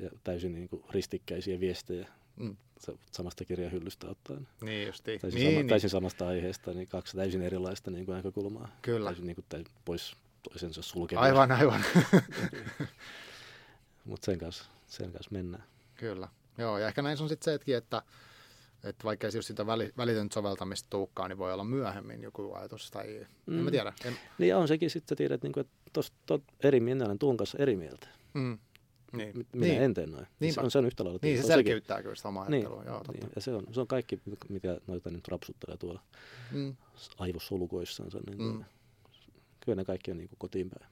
[0.00, 2.56] ja täysin niinku ristikkäisiä viestejä Mm.
[2.78, 4.48] Sa- samasta kirjahyllystä ottaen.
[4.60, 5.20] Niin justiin.
[5.20, 5.68] Täysin, Niin, sama, niin.
[5.68, 8.68] täysin samasta aiheesta, niin kaksi täysin erilaista niin kuin näkökulmaa.
[8.82, 9.04] Kyllä.
[9.04, 11.20] Täysin niin kuin täysin pois toisensa sulkevia.
[11.20, 11.84] Aivan, aivan.
[14.04, 15.64] Mutta sen kanssa, sen kanssa mennään.
[15.94, 16.28] Kyllä.
[16.58, 18.02] Joo, ja ehkä näin on sitten sekin, että,
[18.84, 22.90] että vaikka ei se sitä väli, välitöntä soveltamista tuukkaan, niin voi olla myöhemmin joku ajatus
[22.90, 23.58] tai mm.
[23.58, 23.70] en mä Mm.
[23.70, 23.92] tiedä.
[24.04, 27.58] En, Niin on sekin sitten, tiedät, niin kuin, että tot, eri mieltä, olen tuon kanssa
[27.58, 28.08] eri mieltä.
[28.34, 28.58] mm,
[29.12, 29.46] Niin.
[29.52, 29.82] Minä Niin.
[29.82, 30.26] en tee noin.
[30.40, 30.54] Niinpä.
[30.54, 31.18] Se on, se on yhtä lailla.
[31.22, 31.54] Niin, se on sekin.
[31.56, 32.84] selkeyttää kyllä sitä omaa Niin, ajattelua.
[32.84, 33.12] Joo, totta.
[33.12, 33.30] niin.
[33.36, 36.00] Ja se on, se on kaikki, mitä noita nyt rapsuttelee tuolla
[36.52, 36.76] Mm.
[37.18, 38.18] aivosolukoissansa.
[38.26, 38.64] Niin Mm.
[39.64, 40.90] Kyllä ne kaikki on niin kuin kotiin päin.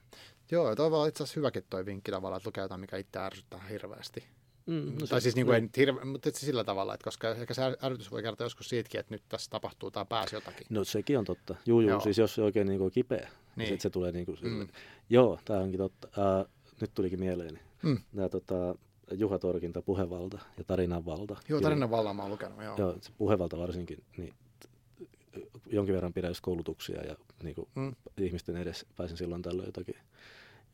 [0.51, 3.19] Joo, ja toi olla itse asiassa hyväkin toi vinkki tavallaan, että lukee jotain, mikä itse
[3.19, 4.25] ärsyttää hirveästi.
[4.67, 7.55] Mm, No tai siis niin kuin, ei nyt hirve, mutta sillä tavalla, että koska ehkä
[7.55, 10.67] se är- ärsytys voi kertoa joskus siitäkin, että nyt tässä tapahtuu tai pääsi jotakin.
[10.71, 11.55] No sekin on totta.
[11.67, 12.01] Juu, juu, Joo.
[12.01, 13.31] siis jos se oikein niin kuin kipeä, niin.
[13.57, 13.67] Niin.
[13.69, 14.69] sitten se tulee niin kuin, Mm.
[15.11, 16.09] Joo, tämä onkin totta.
[16.09, 16.49] Uh,
[16.81, 17.59] nyt tulikin mieleeni.
[17.83, 17.99] Mm.
[18.12, 18.74] Nämä tota,
[19.12, 21.37] Juha Torkinta, Puhevalta ja Tarinanvalta.
[21.49, 22.77] Joo, tarinan vallan mä oon lukenut, joo.
[22.79, 24.35] Joo, se Puhevalta varsinkin, niin
[25.66, 27.95] jonkin verran pidän just koulutuksia ja niin kuin Mm.
[28.18, 29.95] ihmisten edes pääsin silloin tällöin jotakin,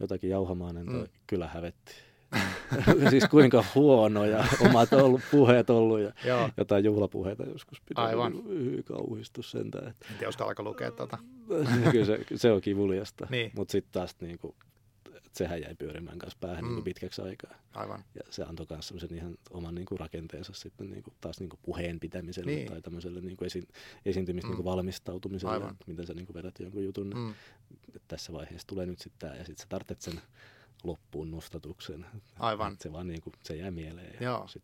[0.00, 1.06] jotakin jauhamaan, niin Mm.
[1.26, 1.92] kyllä hävetti.
[3.10, 8.04] siis kuinka huonoja omat ollut, puheet ollut ja Joo, jotain juhlapuheita joskus pitää.
[8.04, 8.32] Aivan.
[8.48, 9.88] Hyi, kauhistus sentään.
[9.88, 11.18] että- en tiedä uskallanko lukea tota.
[11.92, 13.26] kyllä se, se on kivuliasta.
[13.30, 13.52] Niin.
[13.56, 14.54] Mutta sitten taas niinku,
[15.32, 16.68] et sehän jäi pyörimään kanssa päähän Mm.
[16.68, 17.54] niinku pitkäksi aikaa.
[17.74, 18.04] Aivan.
[18.14, 22.50] Ja se antoi myös semmoisen ihan oman niinku rakenteensa sitten niinku, taas niinku puheen pitämiselle
[22.52, 22.68] Niin.
[22.68, 23.68] tai tämmöiselle niinku esi-
[24.06, 24.50] esiintymistä Mm.
[24.50, 25.70] niinku valmistautumiselle, Aivan.
[25.70, 27.06] että miten sä niinku vedät jonkun jutun.
[27.14, 27.18] Mm.
[27.20, 27.34] Mm.
[28.08, 30.20] Tässä vaiheessa tulee nyt sitten tämä ja sitten sä tarvitset sen
[30.84, 32.06] loppuun nostatuksen.
[32.38, 32.72] Aivan.
[32.72, 34.16] Et Se vaan niinku, se jää mieleen.
[34.20, 34.40] Joo.
[34.40, 34.62] Ja sit,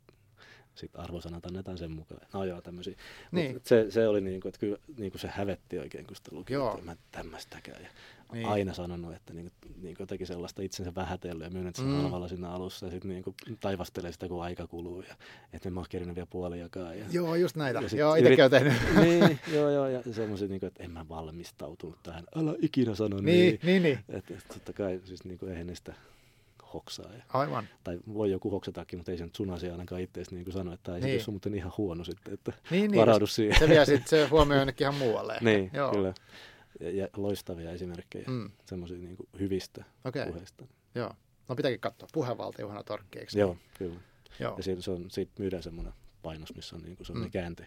[0.78, 2.20] sitten arvosanat annetaan sen mukaan.
[2.32, 2.94] No joo, tämmöisiä.
[3.32, 3.52] Niin.
[3.52, 6.72] Mut se, se oli niinku, että kyllä niinku se hävetti oikein, kun sitä luki, Joo.
[6.72, 7.82] että mä tämmöistäkään.
[7.82, 7.88] Ja
[8.32, 8.46] Niin.
[8.48, 9.52] aina sanonut, että niinku,
[9.82, 12.28] niinku jotenkin sellaista itsensä vähätellyt ja myynyt sen Mm.
[12.28, 15.14] siinä alussa ja sitten niinku taivastelee sitä, kun aika kuluu ja
[15.52, 16.98] että en mä oon kerinyt vielä puoliakaan.
[16.98, 17.80] Ja, Joo, just näitä.
[17.80, 18.72] Ja Joo, itsekin yrit- tehnyt.
[19.04, 22.24] niin, joo, joo, ja semmoiset, niinku, että en mä valmistautunut tähän.
[22.36, 23.24] Älä ikinä sano niin.
[23.24, 23.98] niin, niin, niin.
[24.08, 25.94] Että et, totta kai, siis niinku, eihän niistä
[26.74, 27.12] hoksaa.
[27.12, 27.68] Ja, Aivan.
[27.84, 30.84] tai voi joku hoksatakin, mutta ei se nyt sun asia ainakaan itseäsi niin sanoa, että
[30.92, 31.20] tämä Niin.
[31.28, 33.00] on muuten ihan huono sitten, että Niin, niin.
[33.00, 33.58] varaudu siihen.
[33.58, 35.38] Se vie sitten se huomioon jonnekin ihan muualle.
[35.42, 35.90] Niin, Joo.
[35.92, 36.14] kyllä.
[36.80, 38.32] Ja, ja loistavia esimerkkejä, mm.
[38.34, 38.50] Mm.
[38.66, 40.26] semmoisia niin hyvistä okay.
[40.26, 40.64] puheista.
[40.94, 41.12] joo.
[41.48, 42.08] No pitääkin katsoa.
[42.12, 43.38] Puhevalta Juhana Torkki, eikö?
[43.38, 44.00] Joo, kyllä.
[44.40, 44.54] Joo.
[44.56, 45.92] Ja siitä, se on, siitä myydään semmoinen
[46.22, 47.32] painos, missä on niinku semmoinen Mm.
[47.32, 47.66] käänte.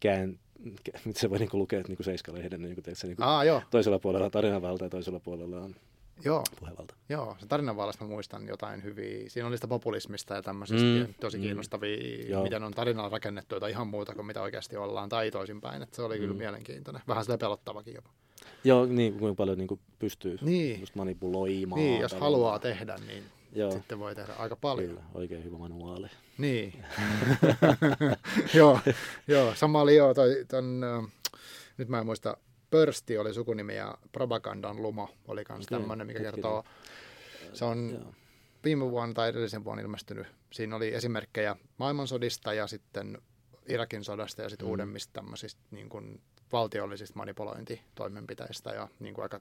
[0.00, 0.38] Kään,
[1.16, 3.62] se voi niinku lukea, että niinku Seiskalehden, niinku, tiedätkö, niinku Aa, joo.
[3.70, 5.76] toisella puolella on tarinanvalta ja toisella puolella on
[6.24, 6.44] Joo.
[6.60, 6.94] puhevalta.
[7.08, 9.28] Joo, se tarinan vallasta mä muistan jotain hyviä.
[9.28, 11.42] Siinä oli sitä populismista ja tämmöisistä Mm, mm, tosi mm.
[11.42, 12.42] kiinnostavia, Joo.
[12.42, 15.82] miten on tarinalla rakennettu jotain ihan muuta kuin mitä oikeasti ollaan, tai toisinpäin.
[15.82, 16.38] Että se oli kyllä Mm.
[16.38, 17.02] mielenkiintoinen.
[17.08, 18.10] Vähän sitä pelottavakin jopa.
[18.64, 21.80] Joo, niin kuinka paljon niinku pystyy Niin, just manipuloimaan.
[21.80, 22.32] niin jos tavallaan.
[22.32, 24.88] haluaa tehdä, niin Joo, sitten voi tehdä aika paljon.
[24.88, 26.06] kyllä, oikein hyvä manuaali.
[26.38, 26.72] Niin.
[28.54, 28.78] joo,
[29.28, 31.02] joo, sama oli joo, toi, ton, ö,
[31.78, 32.36] nyt mä en muista,
[32.70, 36.34] Pörsti oli sukunimi ja Propagandan lumo oli myös Okei, tämmöinen, mikä hetkinen.
[36.34, 36.64] kertoo,
[37.52, 38.14] se on Joo.
[38.64, 40.26] viime vuonna tai edellisen vuonna ilmestynyt.
[40.52, 43.18] Siinä oli esimerkkejä maailmansodista ja sitten
[43.68, 44.70] Irakin sodasta ja sitten Mm.
[44.70, 46.20] uudemmista tämmöisistä niin kuin
[46.52, 49.40] valtiollisista manipulointitoimenpiteistä ja niin kuin aika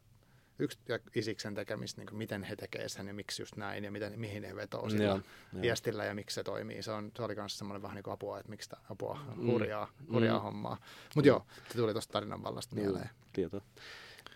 [0.60, 3.92] yksi ja Isiksen tekemistä, niin kuin miten he tekevät sen ja miksi just näin ja
[3.92, 5.20] miten, mihin he vetoo sillä Joo,
[5.62, 6.84] viestillä ja miksi se toimii.
[6.84, 9.48] Se, on, se oli myös semmoinen vähän niin kuin apua, että miksi tämä apua, Mm.
[9.52, 10.44] hurjaa, hurjaa Mm.
[10.44, 10.78] hommaa.
[11.16, 13.10] Mutta joo, se tuli tuosta tarinan vallasta mieleen.
[13.34, 13.62] tieto,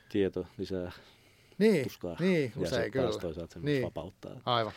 [0.10, 0.92] tieto lisää
[1.58, 2.16] Niin, tuskaa.
[2.20, 3.22] niin ja usein sit taas kyllä.
[3.22, 3.84] toisaalta se Niin.
[3.84, 4.42] vapauttaa.
[4.46, 4.74] Aivan,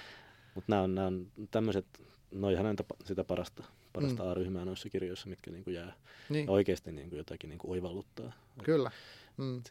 [0.55, 1.87] Mutta nämä on, nämä on tämmöiset,
[2.31, 4.27] noihan on tapa- sitä parasta, parasta Mm.
[4.27, 4.31] mm.
[4.31, 5.93] A-ryhmää noissa kirjoissa, mitkä niinku jää
[6.29, 8.33] niin, ja oikeasti niinku jotakin niinku oivalluttaa.
[8.65, 8.91] kyllä.
[9.37, 9.63] Mm.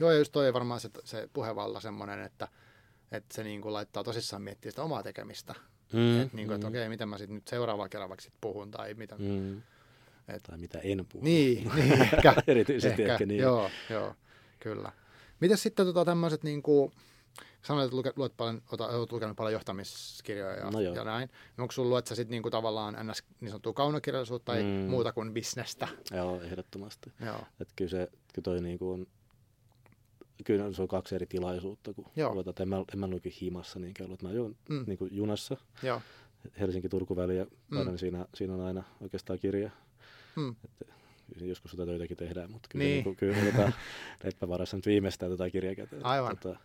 [0.00, 2.48] Joo, ja just toi varmaan se, se puhevalla semmoinen, että,
[3.12, 5.54] että se niin kuin laittaa tosissaan miettiä sitä omaa tekemistä.
[5.92, 8.70] Mm, että niin kuin, että okei, mitä mä sitten nyt seuraavalla kerralla vaikka sit puhun
[8.70, 9.16] tai mitä.
[9.18, 9.24] Mm.
[9.24, 9.62] Mm.
[10.28, 11.24] Et- Tai mitä en puhu.
[11.24, 12.34] Niin, niin ehkä.
[12.46, 13.40] Erityisesti ehkä, ehkä niin.
[13.40, 14.14] Joo, joo,
[14.60, 14.92] kyllä.
[15.40, 16.92] Miten sitten tota, tämmöiset, niin kuin,
[17.62, 20.94] sanoit, että luke, luet paljon, ota, olet lukenut paljon johtamiskirjoja ja, No joo.
[20.94, 21.30] ja näin.
[21.56, 23.22] No onko sulla luet sä sitten niin kuin, tavallaan ns.
[23.40, 24.68] niin sanottua kaunokirjallisuutta tai mm.
[24.68, 24.74] Mm.
[24.90, 25.88] muuta kuin bisnestä?
[26.10, 27.12] Joo, ehdottomasti.
[27.26, 29.06] Joo, Et kyllä se, kyllä toi niinku on,
[30.44, 32.40] kyllä se on kaksi eri tilaisuutta, kun Joo.
[32.50, 34.84] että en mä, en mä luikin himassa niinkään, että mä ajoin Mm.
[34.86, 36.00] niinku junassa joo.
[36.60, 37.78] Helsinki-Turku väliä, Mm.
[37.90, 37.96] mm.
[37.98, 39.70] siinä, siinä on aina oikeastaan kirja.
[40.36, 40.54] Mm.
[41.32, 43.04] Että joskus sitä töitäkin tehdään, mutta kyllä, Niin.
[43.04, 43.16] niin.
[43.16, 43.74] kyllä otetaan
[44.24, 46.06] leppävarassa nyt viimeistään tätä kirjaa käteen.
[46.06, 46.36] Aivan.
[46.38, 46.58] Tota,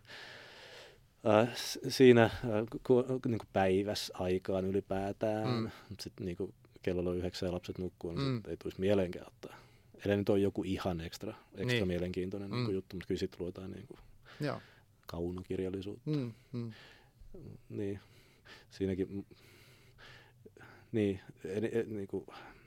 [1.28, 1.50] äh,
[1.88, 2.32] siinä äh,
[2.88, 5.70] ku, niin kuin päiväs aikaan ylipäätään, Mm.
[6.00, 6.38] sitten niin
[6.82, 8.42] kello on yhdeksän ja lapset nukkuu, niin mm.
[8.48, 9.56] ei tulisi mieleenkään ottaa.
[10.06, 11.68] Eli nyt on joku ihan ekstra, ekstra Niin.
[11.68, 11.88] niin.
[11.88, 12.58] mielenkiintoinen Mm.
[12.58, 12.64] mm.
[12.64, 14.00] niin juttu, mutta kyllä sitten luetaan niin kuin
[14.42, 14.62] Joo.
[15.08, 16.10] kaunokirjallisuutta.
[16.12, 16.34] Mm.
[16.52, 16.72] Mm.
[17.70, 18.00] Niin,
[18.70, 19.26] siinäkin,
[20.92, 22.26] niin, en, niin kuin,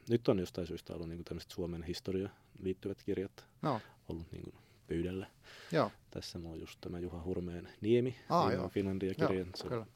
[0.08, 2.28] nyt on jostain syystä ollut niin kuin tämmöiset Suomen historia
[2.62, 4.54] liittyvät kirjat No, ollut niin kuin
[4.86, 5.26] pöydällä.
[5.72, 5.90] joo.
[6.10, 8.68] Tässä on just tämä Juha Hurmeen Niemi, Aa, joo.
[8.68, 9.86] Finlandia-kirja, Joo, se on kyllä.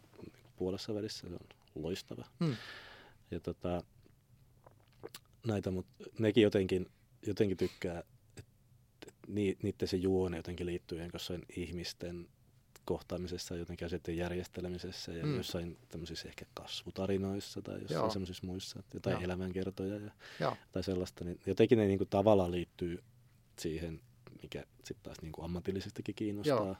[0.57, 1.39] puolessa välissä, se on
[1.75, 2.25] loistava.
[2.41, 2.57] Mm.
[3.31, 3.83] Ja tota,
[5.47, 6.87] näitä, mutta nekin jotenkin,
[7.27, 7.99] jotenkin tykkää,
[8.37, 8.43] että
[9.07, 12.29] et ni, niiden se juone jotenkin liittyy jossain ihmisten
[12.85, 15.37] kohtaamisessa ja jotenkin asioiden järjestelemisessä ja Mm.
[15.37, 19.23] jossain tämmöisissä ehkä kasvutarinoissa tai jossain semmoisissa muissa, jotain Joo.
[19.23, 20.11] elämänkertoja ja,
[20.41, 20.57] Joo.
[20.73, 23.03] tai sellaista, niin jotenkin ne niin kuin tavallaan liittyy
[23.59, 24.01] siihen,
[24.43, 26.77] mikä sitten taas niin kuin ammatillisestikin kiinnostaa, Joo.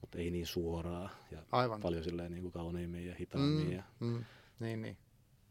[0.00, 1.80] mutta ei niin suoraan ja Aivan.
[1.80, 4.24] paljon silleen niin kuin kauniimmin ja hitaammin Mm, ja mm,
[4.60, 4.96] niin, niin.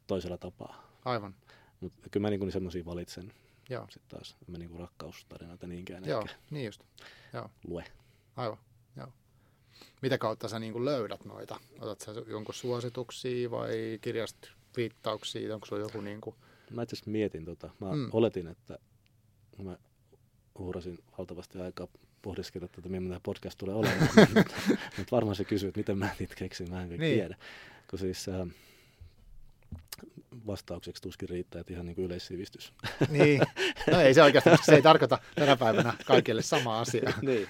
[0.08, 1.00] toisella tapaa.
[1.06, 1.36] Aivan.
[1.80, 3.34] Mutta kyllä mä niin kuin semmoisia valitsen
[3.70, 3.88] Joo.
[3.90, 6.82] sitten taas, en mä niin kuin rakkaustarinoita niinkään Joo, ehkä niin just.
[7.34, 7.84] Joo, lue.
[8.36, 8.58] aivan.
[8.98, 9.08] Joo.
[10.02, 11.60] Mitä kautta sä niin kuin löydät noita?
[11.80, 15.54] Otat sä jonkun suosituksia vai kirjasta viittauksia?
[15.54, 16.36] Onko sulla joku niin kuin...
[16.72, 17.70] Mä itse asiassa mietin tota.
[17.80, 18.10] Mä Mm.
[18.14, 18.80] oletin, että
[19.64, 19.78] mä
[20.60, 21.88] uhrasin valtavasti aikaa
[22.22, 24.10] pohdiskella tätä, millainen tämä podcast tulee olemaan.
[24.98, 27.00] Mutta varmaan se kysyy, että miten mä niitä keksin, mä en niin.
[27.00, 27.38] tiedä.
[27.90, 28.48] Kun siis äh,
[30.48, 32.74] vastaukseksi tuskin riittää, että ihan niin kuin yleissivistys.
[33.10, 33.42] Niin.
[33.92, 37.14] No ei se oikeastaan, se ei tarkoita tänä päivänä kaikille sama asia.
[37.22, 37.48] niin.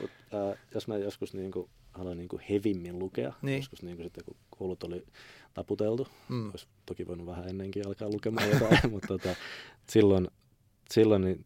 [0.00, 3.56] Mut, äh, jos mä joskus niin kuin, aloin niin kuin hevimmin lukea, Niin.
[3.58, 5.06] joskus niin kuin sitten kun koulut oli
[5.54, 6.50] taputeltu, Mm.
[6.50, 9.34] olisi toki voinut vähän ennenkin alkaa lukemaan jotain, mutta tota,
[9.88, 10.28] silloin,
[10.90, 11.44] silloin niin,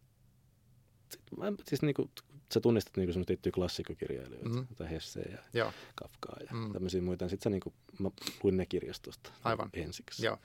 [1.10, 2.10] sit mä, siis niinku,
[2.54, 4.58] sä tunnistat niinku semmoisia tiettyjä klassikokirjailijoita, Mhm.
[4.58, 4.66] mm.
[4.76, 6.58] tai Hesseä ja Joo, Kafkaa ja Mm.
[6.58, 6.72] mm.
[6.72, 7.28] tämmöisiä muita.
[7.28, 8.10] Sitten niinku, mä
[8.42, 9.70] luin ne kirjastosta Aivan.
[9.72, 10.26] ensiksi.
[10.26, 10.38] joo.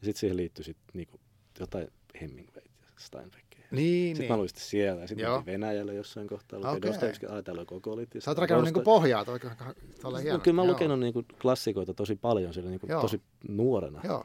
[0.00, 1.20] Ja sitten siihen liittyi sit niinku
[1.60, 1.88] jotain
[2.20, 3.66] Hemingwayt ja Steinbeckia.
[3.70, 4.32] Niin, Sitten niin.
[4.32, 6.58] mä luin sitten siellä ja sitten Venäjälle jossain kohtaa.
[6.58, 6.70] Okei.
[6.76, 6.90] okay.
[6.90, 8.20] Dostojevski, ai täällä on koko liitti.
[8.20, 10.38] Sä oot rakennut niinku pohjaa, toi tuolla No, hieno.
[10.38, 14.00] kyllä mä oon lukenut niinku klassikoita tosi paljon siellä niinku tosi nuorena.
[14.04, 14.24] Joo,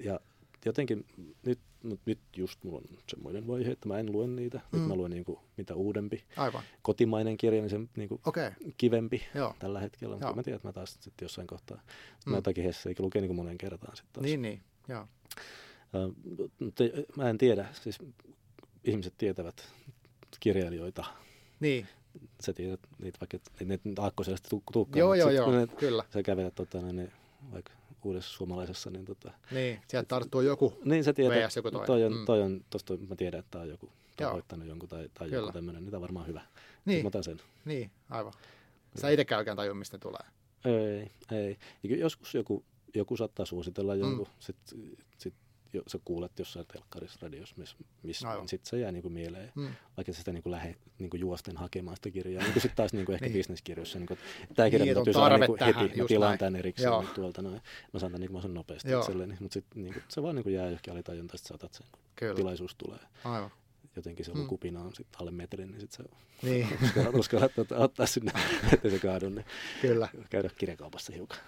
[0.00, 0.20] Ja
[0.64, 1.04] jotenkin
[1.46, 4.60] nyt, mut nyt just mulla on semmoinen vaihe, että mä en lue niitä.
[4.72, 4.88] Nyt Mm.
[4.88, 6.24] mä luen niinku, mitä uudempi.
[6.36, 6.62] aivan.
[6.82, 8.50] Kotimainen kirja, niin se niinku okay.
[8.76, 9.54] kivempi joo.
[9.58, 10.16] tällä hetkellä.
[10.16, 11.76] Mutta mä tiedän, että mä taas sitten jossain kohtaa.
[12.26, 12.30] Mm.
[12.30, 14.24] mä jotakin Hesseikin lukee niinku monen kertaan sitten taas.
[14.24, 14.60] Niin, niin.
[14.88, 15.00] Joo.
[15.00, 16.84] Äh, mutta
[17.16, 17.98] mä en tiedä, siis
[18.84, 19.72] ihmiset tietävät
[20.40, 21.04] kirjailijoita.
[21.60, 21.86] Niin.
[22.40, 24.86] Sä tiedät niitä vaikka, ne aakkosesta tukkaan.
[24.98, 25.66] Joo, joo, joo.
[25.78, 26.04] Kyllä.
[26.12, 27.12] Sä kävelet tota, niin,
[27.52, 27.72] vaikka
[28.04, 30.78] uudessa suomalaisessa, niin tota, Niin, sieltä tarttuu joku.
[30.84, 31.86] Niin sä tiedät, VS joku toinen.
[31.86, 32.24] toi on, Mm.
[32.24, 33.90] toi on, tosta mä tiedän, että tää on joku,
[34.32, 35.40] voittanut jonkun tai, tai Kyllä.
[35.42, 36.42] joku tämmönen, niin tää on varmaan hyvä.
[36.84, 37.02] Niin.
[37.04, 37.40] Mä otan sen.
[37.64, 38.32] niin, aivan.
[39.00, 40.20] Sä itsekään oikein tajua, mistä ne tulee.
[40.64, 41.58] Ei, ei.
[41.82, 44.32] Ja joskus joku, joku saattaa suositella jonkun, mm.
[44.38, 44.56] sit,
[45.18, 45.34] sit
[45.72, 49.52] jo, sä kuulet jossain telkkarissa, radiossa, missä miss, niin sit se jää niinku mieleen.
[49.54, 49.68] Mm.
[49.96, 52.42] Vaikka sä sitä niinku lähde niinku juosten hakemaan sitä kirjaa.
[52.42, 53.32] Niin sitten taas niinku ehkä Niin.
[53.32, 53.38] niin.
[53.40, 53.98] bisneskirjoissa.
[53.98, 54.18] Niinku,
[54.54, 56.00] tää kirja Niin, niin, että täytyy saada niinku tähän, heti.
[56.02, 56.38] Mä tilaan näin.
[56.38, 57.02] tän erikseen Joo.
[57.02, 57.60] nyt tuolta noin.
[57.92, 59.00] Mä saan tän niinku mahdollisimman nopeasti Joo.
[59.00, 59.36] itselleni.
[59.40, 62.34] Mutta sitten niinku, se vaan niinku jää johonkin alitajuntaan, että sä otat sen, kun Kyllä,
[62.34, 62.98] tilaisuus tulee.
[63.24, 63.50] aivan.
[63.96, 64.40] Jotenkin se Mm.
[64.40, 66.12] lukupina on sitten alle metrin, niin sitten se
[66.50, 68.32] Niin, uskallat, uskallat ottaa, ottaa sinne,
[68.72, 69.44] ettei se kaadu, niin
[69.80, 70.08] kyllä.
[70.30, 71.38] käydä kirjakaupassa hiukan.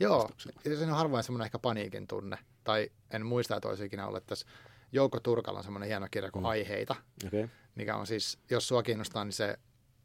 [0.00, 0.30] Joo,
[0.64, 2.38] ja siinä on harvoin semmoinen ehkä paniikin tunne.
[2.64, 4.46] Tai en muista, että olisi ikinä ollut tässä.
[4.92, 6.46] Jouko Turkalla on semmoinen hieno kirja kuin Mm.
[6.48, 6.96] Aiheita.
[7.26, 7.48] Okay.
[7.74, 9.58] mikä on siis, jos sua kiinnostaa, niin se,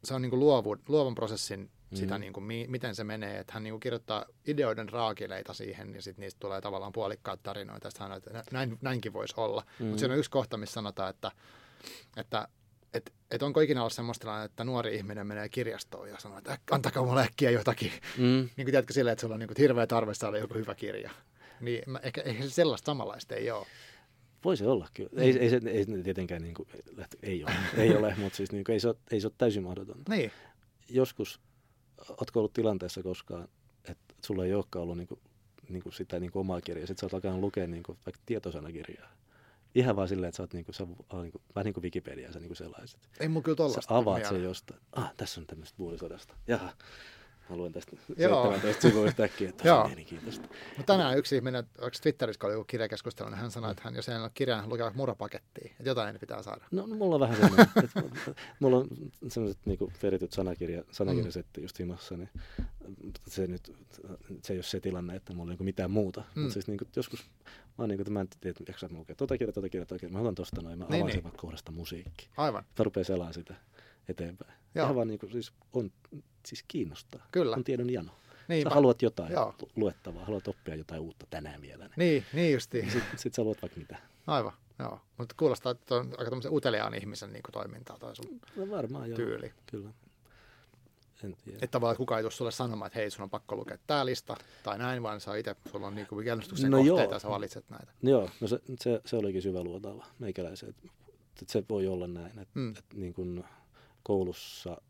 [0.04, 2.20] se on niin kuin luovu, luovan prosessin sitä, Mhm.
[2.20, 3.38] niin kuin, mi, miten se menee.
[3.38, 7.86] Että hän niin kuin kirjoittaa ideoiden raakileita siihen, ja sitten niistä tulee tavallaan puolikkaat tarinoita.
[7.86, 9.64] Ja sitten hän sanoo, että näin, näinkin voisi olla.
[9.78, 9.86] Mm.
[9.86, 11.30] Mutta siinä on yksi kohta, missä sanotaan, että,
[12.16, 12.48] että
[12.96, 16.54] et, et onko ikinä ollut semmoista tilannetta, että nuori ihminen menee kirjastoon ja sanoo, että
[16.54, 17.92] "Äk- antakaa mulle äkkiä jotakin.
[18.18, 18.24] Mm.
[18.24, 21.10] Niin kuin tiedätkö silleen, että sulla on niin kuin hirveä tarve saada joku hyvä kirja.
[21.60, 23.66] Niin mä, ehkä, ehkä sellaista samanlaista ei ole.
[24.44, 25.10] Voi se olla kyllä.
[25.22, 26.68] Ei, ei, se, ei tietenkään niin kuin,
[27.22, 29.62] ei ole, ei ole mutta siis niin kuin, ei, se ole, ei se ole täysin
[29.62, 30.12] mahdotonta.
[30.12, 30.32] Niin,
[30.88, 31.40] Joskus,
[32.08, 33.48] ootko ollut tilanteessa koskaan,
[33.90, 35.20] että sulla ei olekaan ollut niin kuin,
[35.68, 38.22] niin kuin sitä niin kuin omaa kirjaa, sitten sä oot alkanut lukea niin kuin, vaikka
[38.26, 39.08] tietosanakirjaa.
[39.76, 41.82] Ihan vaan silleen, että sä oot niin kuin, sä, oot niin kuin, vähän niin kuin
[41.84, 43.00] Wikipedia sä niin kuin sellaiset.
[43.20, 43.96] ei mulla kyllä Sä tollasta.
[43.96, 44.80] avaat sen jostain.
[44.92, 46.34] Ah, tässä on tämmöistä vuorisodasta.
[46.46, 46.72] Jaha.
[47.50, 48.44] Mä luen tästä Joo.
[48.44, 49.80] 17 sivua yhtäkkiä, että Joo.
[49.80, 50.48] on mielenkiintoista.
[50.76, 54.08] Mutta tänään yksi ihminen, onko Twitterissä, oli joku kirjakeskustelu, niin hän sanoi, että hän, jos
[54.08, 55.70] ei ole kirjaa, hän lukee murapakettia.
[55.70, 56.64] Että jotain pitää saada.
[56.70, 58.02] No, no mulla on vähän semmoinen, että
[58.60, 58.88] mulla on
[59.28, 62.30] semmoiset niinku perityt sanakirja, sanakirjasetti just himassa, niin
[63.28, 63.76] se nyt,
[64.42, 66.20] se ei ole se tilanne, että mulla on niinku mitään muuta.
[66.20, 66.26] Mm.
[66.34, 66.40] Mm.
[66.40, 67.24] Mutta siis niinku, joskus
[67.78, 69.98] mä oon niinku, että mä en tiedä, että mä lukea tota kirjaa, tota kirjaa, tota
[69.98, 70.12] kirjaa.
[70.12, 71.14] Mä otan tosta noin, mä Niin, avaan niin.
[71.16, 72.28] sen vaikka kohdasta musiikki.
[72.36, 73.54] Aivan, Mä rupean sitä
[74.08, 74.50] eteenpäin.
[74.52, 74.60] Joo.
[74.74, 74.84] Joo.
[74.84, 75.90] Ihan vaan niinku, siis on,
[76.46, 77.26] siis kiinnostaa.
[77.32, 77.56] Kyllä.
[77.56, 78.12] On tiedon jano.
[78.48, 78.70] Niinpä.
[78.70, 79.54] Sä haluat jotain Joo.
[79.62, 81.84] lu- luettavaa, haluat oppia jotain uutta tänään vielä.
[81.84, 81.92] Niin.
[81.96, 82.90] Niin, niin justiin.
[82.90, 83.96] Sitten sit sä luot vaikka mitä.
[84.26, 85.00] Aivan, joo.
[85.18, 89.08] Mutta kuulostaa, että on aika tämmöisen uteliaan ihmisen niin kuin toimintaa tai sun No varmaan
[89.10, 89.16] joo.
[89.16, 89.52] tyyli.
[89.66, 89.90] Kyllä.
[91.24, 91.58] En tiedä.
[91.62, 94.36] Että tavallaan kukaan ei tule sulle sanomaan, että hei, sun on pakko lukea tämä lista
[94.62, 97.12] tai näin, vaan sä itse, sulla on niin kuin kiinnostuksen No kohteita joo.
[97.12, 97.92] ja sä valitset näitä.
[98.02, 100.68] Joo, no se, se, se olikin syvä luotaava meikäläisen.
[100.68, 100.82] Että,
[101.42, 102.60] että se voi olla näin, että, Mm.
[102.62, 102.70] mm.
[102.78, 103.44] että niin kuin
[104.06, 104.80] koulussa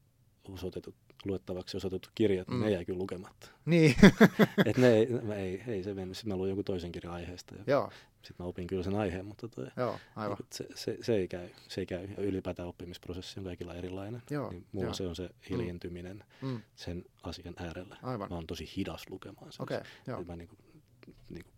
[0.48, 0.94] osoitetut
[1.24, 2.64] luettavaksi osoitettu kirjat, niin Mm.
[2.64, 3.48] ne jäi kyllä lukematta.
[3.64, 3.94] Niin,
[4.66, 6.16] Et ne ei, mä ei, ei se mennyt.
[6.16, 9.26] Sitten mä luin jonkun toisen kirjan aiheesta ja joo, sitten mä opin kyllä sen aiheen,
[9.26, 10.36] mutta toi, joo, aivan.
[10.38, 12.08] niin se, se, se, ei käy, se ei käy.
[12.16, 14.22] Ja ylipäätään oppimisprosessi on kaikilla erilainen.
[14.30, 14.94] Joo, niin mulla joo.
[14.94, 17.96] se on se hiljentyminen Mm, sen asian äärellä.
[18.02, 18.28] aivan.
[18.30, 19.66] Mä oon tosi hidas lukemaan sen.
[20.06, 20.20] Joo.
[20.20, 20.56] Et Mä niinku,
[21.28, 21.50] niinku,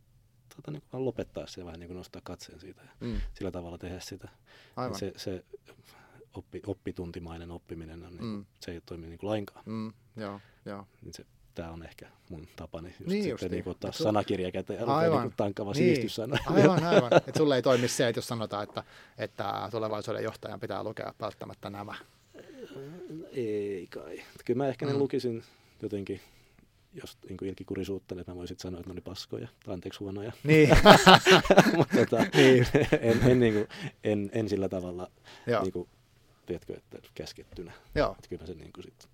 [0.56, 3.78] tota, niinku vaan lopettaa se ja vähän niinku nostaa katseen siitä ja Mm, sillä tavalla
[3.78, 4.28] tehdä sitä.
[4.76, 4.98] aivan.
[4.98, 5.44] Se, se
[6.38, 8.44] oppi, oppituntimainen oppiminen, on, niinku, Mm.
[8.60, 9.62] se ei toimi niinku lainkaan.
[9.66, 10.86] Mm, joo, joo.
[11.02, 11.24] Niin se,
[11.54, 14.80] tämä on ehkä mun tapani just Niin niin sitten niinku ottaa Et su- sanakirja käteen
[14.80, 15.20] ja Aivan.
[15.22, 15.76] niinku tankkaava Niin.
[15.84, 16.38] sivistyssana.
[16.46, 17.10] Aivan, aivan.
[17.14, 18.84] Että sulle ei toimi se, että jos sanotaan, että,
[19.18, 21.94] että tulevaisuuden johtajan pitää lukea välttämättä nämä.
[23.32, 24.22] Ei kai.
[24.44, 24.98] Kyllä mä ehkä ne Mm.
[24.98, 25.42] lukisin
[25.82, 26.20] jotenkin,
[26.94, 30.32] jos niin ilkikurisuutta, että mä voisin sanoa, että ne oli paskoja, tai anteeksi huonoja.
[30.44, 30.68] Niin,
[31.76, 32.66] Mutta tota, Niin.
[33.00, 33.68] en, en, niin kuin,
[34.04, 35.10] en, en, sillä tavalla,
[35.46, 35.88] joo, niin kuin,
[36.48, 37.72] tiedätkö, että käskettynä.
[37.94, 39.08] joo, Että kyllä mä sen niin kuin sit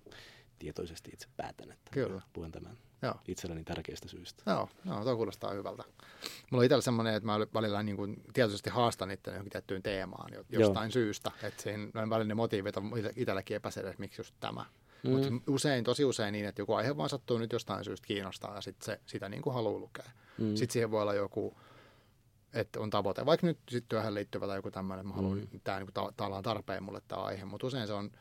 [0.59, 2.21] tietoisesti itse päätän, että Kyllä.
[2.35, 3.15] luen tämän joo.
[3.27, 4.43] itselleni tärkeistä syistä.
[4.51, 5.83] Joo, joo, tuo kuulostaa hyvältä.
[6.51, 10.33] Mulla on itsellä semmoinen, että mä välillä niin kuin tietoisesti haastan itse johonkin tiettyyn teemaan
[10.33, 11.31] jo- jostain syystä.
[11.43, 11.63] Että
[11.93, 14.65] noin välillä ne motiivit on itselläkin epäselvä, että miksi just tämä.
[15.03, 15.09] Mm.
[15.11, 18.61] Mutta usein, tosi usein niin, että joku aihe vaan sattuu nyt jostain syystä kiinnostaa ja
[18.61, 20.05] sit se, sitä niin kuin haluaa lukea.
[20.37, 20.55] Mm.
[20.55, 21.57] Sitten siihen voi olla joku,
[22.55, 25.59] että on tavoite, vaikka nyt sit työhön liittyvä tai joku tämmöinen, mä haluan, mm.
[25.63, 28.11] tämä niin ta- tavallaan tarpeen mulle tämä aihe, mutta usein se on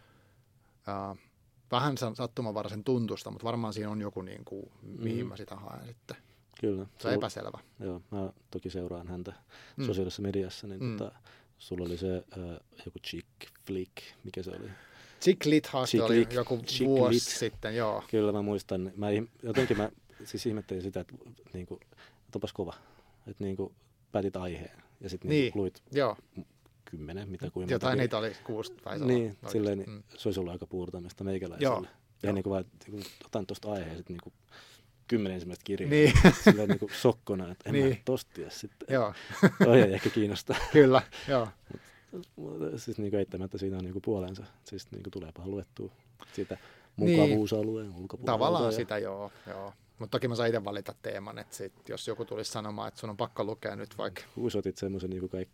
[0.89, 1.19] äh,
[1.71, 5.29] vähän sa- sattumanvaraisen tuntusta, mutta varmaan siinä on joku, niin kuin, mihin Mm.
[5.29, 6.17] mä sitä haen sitten.
[6.61, 6.87] Kyllä.
[6.99, 7.59] Se on epäselvä.
[7.81, 9.33] Joo, mä toki seuraan häntä
[9.77, 9.87] Mm.
[9.87, 10.97] sosiaalisessa mediassa, niin Mm.
[10.97, 11.13] tota,
[11.59, 13.27] sulla oli se äh, joku chick
[13.67, 13.93] flick,
[14.25, 14.71] mikä se oli?
[15.21, 15.69] Chick Lit
[16.05, 17.23] oli joku Chick vuosi Lit.
[17.23, 18.03] sitten, joo.
[18.11, 19.07] Kyllä mä muistan, mä
[19.43, 19.91] jotenkin mä
[20.25, 21.15] siis ihmettelin sitä, että
[21.53, 21.97] niinku, että
[22.37, 22.75] onpas kova,
[23.27, 23.73] että niinku,
[24.15, 25.43] päätit aiheen ja sitten Niin.
[25.43, 26.17] niinku, luit Joo,
[26.85, 29.49] kymmenen, mitä kuin jotain niitä oli kuusi tai se Niin, oikeasti.
[29.51, 30.03] silleen, niin, Mm.
[30.17, 31.75] se olisi ollut aika puurtamista meikäläiselle.
[31.75, 31.89] Joo, Ja
[32.29, 32.33] joo.
[32.35, 34.33] niin kuin vaan, niin otan tuosta aiheen sitten niin
[35.09, 35.91] kymmenen ensimmäistä kirjaa.
[35.91, 36.13] Niin.
[36.45, 37.89] Silleen niin kuin sokkona, että en Niin.
[37.89, 38.89] mä tosta tiedä sitten.
[38.95, 39.15] Joo,
[39.65, 40.57] Toi ei ehkä kiinnostaa.
[40.73, 41.49] kyllä, joo.
[42.37, 44.43] Mutta siis niin kuin eittämättä siinä on niin kuin puolensa.
[44.65, 45.93] Siis niin kuin tuleepahan luettua
[46.33, 46.59] sitä
[46.97, 47.21] Niin.
[47.21, 48.33] mukavuusalueen ulkopuolelta.
[48.33, 49.33] Tavallaan ja- sitä, joo.
[49.47, 49.73] joo.
[49.99, 53.11] Mutta toki mä saan itse valita teeman, että sit, jos joku tulisi sanomaan, että sun
[53.11, 54.23] on pakko lukea nyt vaikka.
[54.37, 55.45] Usotit semmoisen niin kuin ei,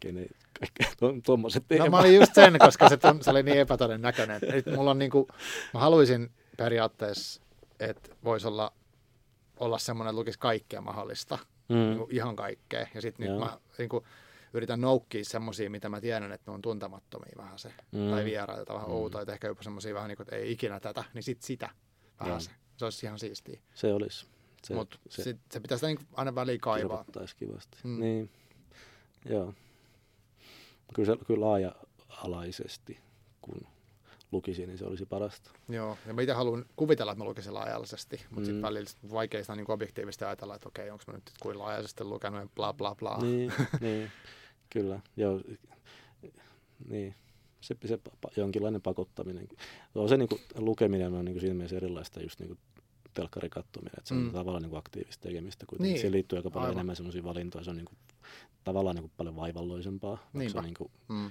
[0.59, 1.91] kaikkein to, tommoset No teemat.
[1.91, 4.41] mä olin just sen, koska se, se oli niin epätodennäköinen.
[4.53, 5.29] Nyt mulla on niinku,
[5.75, 7.43] mä haluaisin periaatteessa,
[7.81, 8.73] että voisi olla,
[9.57, 11.39] olla semmoinen, että lukisi kaikkea mahdollista.
[11.69, 11.77] Mm.
[11.77, 12.87] Niinku ihan kaikkea.
[12.95, 13.45] Ja sitten nyt Joo.
[13.45, 14.07] mä niinku,
[14.55, 17.73] yritän noukkia semmoisia, mitä mä tiedän, että ne on tuntemattomia vähän se.
[17.93, 18.11] Mm.
[18.11, 18.95] Tai vieraita vähän Mm.
[18.95, 21.71] outoja, että ehkä jopa semmoisia vähän niin kuin, että ei ikinä tätä, niin sit sitä
[22.21, 22.41] vähän Joo.
[22.41, 22.51] se.
[22.81, 23.61] Se olisi ihan siistiä.
[23.75, 24.27] Se olisi.
[24.65, 27.05] Se, Mutta se se, se pitää sitä niin aina väliin kaivaa.
[27.39, 27.79] kivasti.
[27.85, 28.01] Mm.
[28.01, 28.31] Niin,
[29.25, 29.55] joo.
[30.95, 32.99] Kyllä, se, kyllä laaja-alaisesti,
[33.43, 33.67] kun
[34.33, 35.51] lukisin, niin se olisi parasta.
[35.69, 38.45] Joo, ja mä itse haluan kuvitella, että mä lukisin laajallisesti, mutta mm.
[38.45, 42.05] sitten välillä sit vaikea sitä niin objektiivisesti ajatella, että okei, onko mä nyt kuin laajaisesti
[42.05, 43.19] lukenut ja bla bla bla.
[43.19, 44.13] Niin, niin,
[44.71, 45.01] kyllä.
[45.17, 45.41] Joo,
[46.89, 47.15] niin.
[47.61, 49.49] Se, se pa- jonkinlainen pakottaminen.
[49.95, 52.59] On se niin kuin, lukeminen on niin kuin siinä mielessä erilaista just niin kuin
[53.15, 54.27] telkkarin katsominen, että se on Mm.
[54.27, 54.33] mm.
[54.33, 55.67] tavallaan niin kuin aktiivista tekemistä.
[55.67, 55.93] Kuitenkin.
[55.93, 55.99] Niin.
[55.99, 56.77] Siihen liittyy aika paljon aivan.
[56.79, 57.65] enemmän sellaisia valintoja.
[57.65, 57.99] Se on niin kuin,
[58.65, 60.29] tavallaan niin kuin paljon vaivalloisempaa.
[60.33, 60.53] Niinpä.
[60.53, 61.31] Se on niin kuin, Mm.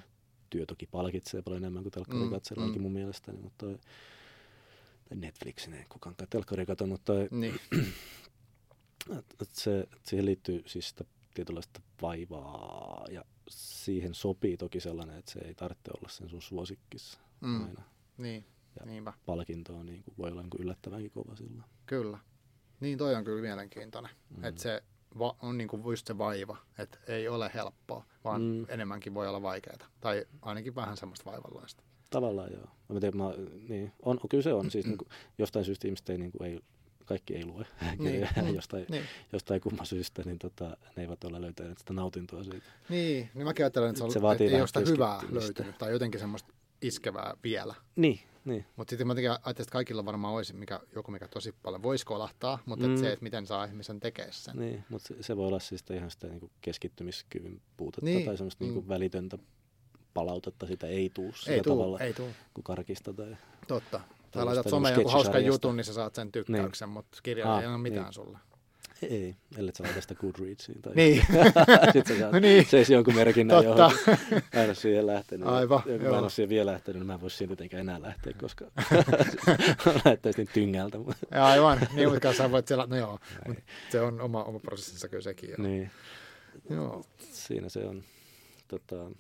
[0.49, 2.83] työ toki palkitsee paljon enemmän kuin telkkarin Mm, mm, katsellaankin mm.
[2.83, 7.59] mun mielestäni, mutta tai Netflixin ei kukaan kai telkkaria kato, mutta toi, Niin,
[9.19, 11.03] et, et se, et siihen liittyy siis sitä
[11.33, 17.19] tietynlaista vaivaa ja siihen sopii toki sellainen, että se ei tarvitse olla sen sun suosikkissa
[17.41, 17.65] mm.
[17.65, 17.83] aina.
[18.17, 18.45] niin,
[18.79, 21.63] Ja- niinpä, Palkinto on niin kuin, voi olla niin kuin yllättävänkin kova silloin.
[21.85, 22.17] kyllä.
[22.79, 24.43] Niin toi on kyllä mielenkiintoinen, mm.
[24.43, 24.83] Että se
[25.19, 28.47] va- on niin kuin just se vaiva, että ei ole helppoa, vaan mm.
[28.47, 28.65] Mm.
[28.69, 29.77] enemmänkin voi olla vaikeaa.
[30.01, 31.83] Tai ainakin vähän semmoista vaivalloista.
[32.09, 32.67] Tavallaan joo.
[32.89, 33.33] Mä tiedän, mä,
[33.69, 34.71] niin, on, kyllä se on.
[34.71, 36.59] Siis niin kuin, jostain syystä ihmiset ei, niin kuin, ei,
[37.09, 37.65] kaikki ei lue
[38.03, 38.55] kirjoja mm.
[38.55, 39.03] jostain, Niin.
[39.33, 42.67] jostain kumman syystä, niin tota, ne eivät ole löytäneet sitä nautintoa siitä.
[42.89, 46.19] Niin, niin mäkin ajattelen, että se, Se vaatii ei ole sitä hyvää löytynyt tai jotenkin
[46.19, 47.75] semmoista iskevää vielä.
[47.95, 48.65] Niin, niin.
[48.75, 52.59] Mutta sitten mä ajattelin, että kaikilla varmaan olisi mikä, joku, mikä tosi paljon voisi kolahtaa,
[52.65, 52.91] mutta mm.
[52.91, 52.99] Mm.
[52.99, 54.57] se, että miten saa ihmisen tekemään sen.
[54.57, 58.25] Niin, mutta se, se voi olla siis sitä ihan sitä niin keskittymiskyvyn puutetta Niin, niin.
[58.25, 58.71] tai semmoista mm.
[58.71, 59.37] niin välitöntä
[60.13, 62.29] palautetta, sitä ei tuu sillä ei tuu, tavalla ei tuu.
[62.53, 63.13] kuin karkista.
[63.13, 63.37] Tai...
[63.67, 64.01] Totta.
[64.31, 65.67] Tai laitat niinku someen jonkun hauskan sketchisarjasta.
[65.67, 68.13] jutun, niin sä saat sen tykkäyksen, mutta kirja Ah, ei ole mitään niin.
[68.13, 68.37] sulle.
[69.01, 70.81] Ei, ellei sä laita sitä Goodreadsiin.
[70.81, 70.95] Tai...
[70.95, 71.25] Niin,
[71.93, 72.65] Sitten sä saat Niin.
[72.65, 73.81] seis jonkun merkinnän totta.
[73.81, 74.19] johon.
[74.53, 75.47] Mä en ole siihen lähtenyt.
[75.47, 76.11] Aivan, Ja joo.
[76.11, 78.65] mä en ole siihen vielä lähtenyt, niin mä en voi siihen tietenkään enää lähteä, koska
[80.05, 80.97] näyttäisi niin tyngältä.
[81.31, 83.57] Ja aivan, niin, mutta sä voit siellä, no joo, mut
[83.89, 85.49] se on oma, oma prosessinsa kyllä sekin.
[85.49, 85.57] Joo.
[85.67, 85.91] niin,
[86.69, 87.05] joo.
[87.19, 88.03] siinä se on,
[88.67, 89.11] tota,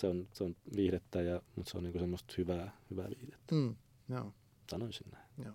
[0.00, 3.54] se on, se on viihdettä, ja, mutta se on niinku semmoista hyvää, hyvää viihdettä.
[3.54, 3.74] Mm,
[4.08, 4.32] joo,
[4.70, 5.24] Sanoisin näin.
[5.44, 5.54] joo.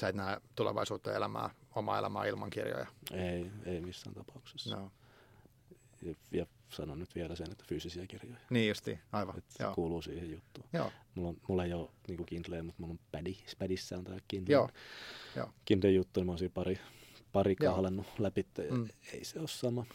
[0.00, 2.86] sä et näe tulevaisuutta elämää, omaa elämää ilman kirjoja.
[3.12, 4.76] Ei, ei missään tapauksessa.
[4.76, 4.90] No.
[6.02, 8.36] Ja, ja sanon nyt vielä sen, että fyysisiä kirjoja.
[8.50, 9.42] Niin justi, aivan.
[9.48, 9.74] Se Joo.
[9.74, 10.66] kuuluu siihen juttuun.
[10.72, 10.92] Joo.
[11.14, 13.34] Mulla, on, mulla ei ole niin Kindleä, mutta mulla on Paddy.
[13.46, 14.52] Spädissä on tämä Kindle.
[14.52, 14.70] Joo.
[15.36, 15.50] Joo.
[15.64, 16.78] Kindle juttu, niin mä oon siinä pari,
[17.32, 18.46] pari kahlannut läpi.
[18.70, 18.88] Mm.
[19.12, 19.86] Ei se ole sama.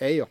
[0.00, 0.30] Ei ole.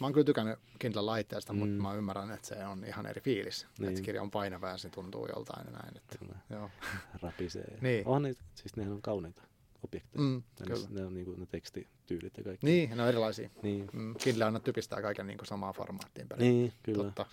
[0.00, 1.58] Mä oon kyllä tykännyt Kindle-laitteesta, mm.
[1.58, 1.66] Mm.
[1.68, 3.62] mutta mä ymmärrän, että se on ihan eri fiilis.
[3.62, 3.70] Niin.
[3.78, 3.88] Niin.
[3.88, 5.96] Että kirja on painava ja se tuntuu joltain ja näin.
[5.96, 6.34] Että, Kyllä.
[6.50, 6.70] joo.
[7.22, 7.78] Rapisee.
[7.80, 8.06] Niin.
[8.06, 9.42] On ne, siis nehän on kauniita
[9.84, 10.22] objekteja.
[10.24, 12.66] Mm, ne, ne on niinku ne tekstityylit ja kaikki.
[12.66, 13.50] Niin, ne on erilaisia.
[13.62, 16.42] Niin, Mm, Kindle aina typistää kaiken niin kuin samaan formaattiin perin.
[16.44, 17.04] niin kyllä.
[17.04, 17.26] Totta.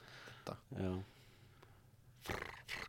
[0.83, 0.99] Joo.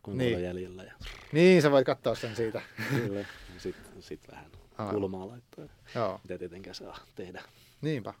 [0.03, 0.33] Kuinka Niin.
[0.33, 0.43] niin.
[0.43, 0.83] jäljellä.
[0.83, 0.93] Ja,
[1.31, 2.61] Niin, sä voit katsoa sen siitä.
[2.89, 3.25] kyllä.
[3.57, 4.45] Sitten sit vähän
[4.77, 4.93] Aivan.
[4.95, 5.65] kulmaa laittaa.
[5.95, 7.43] Joo, Mitä tietenkään saa tehdä.
[7.81, 8.13] niinpä.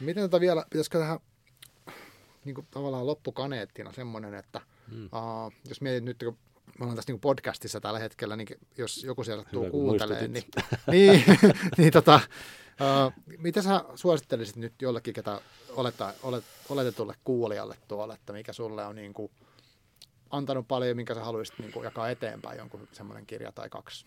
[0.00, 1.18] Miten tota vielä, pitäisikö tähän
[2.44, 5.04] niin kuin tavallaan loppukaneettina semmoinen, että Mm.
[5.04, 6.38] uh, jos mietit nyt, kun
[6.78, 8.48] me ollaan tässä niin podcastissa tällä hetkellä, niin
[8.78, 10.44] jos joku sieltä tuu kuuntelee, niin,
[10.90, 11.24] niin,
[11.78, 12.20] niin tota,
[12.80, 15.40] uh, mitä sä suosittelisit nyt jollekin, ketä
[15.76, 19.32] oletta, olet, oletetulle kuulijalle tuolla, että mikä sulle on niin kuin
[20.30, 24.06] antanut paljon, minkä sä haluaisit niin kuin jakaa eteenpäin jonkun semmoinen kirja tai kaksi?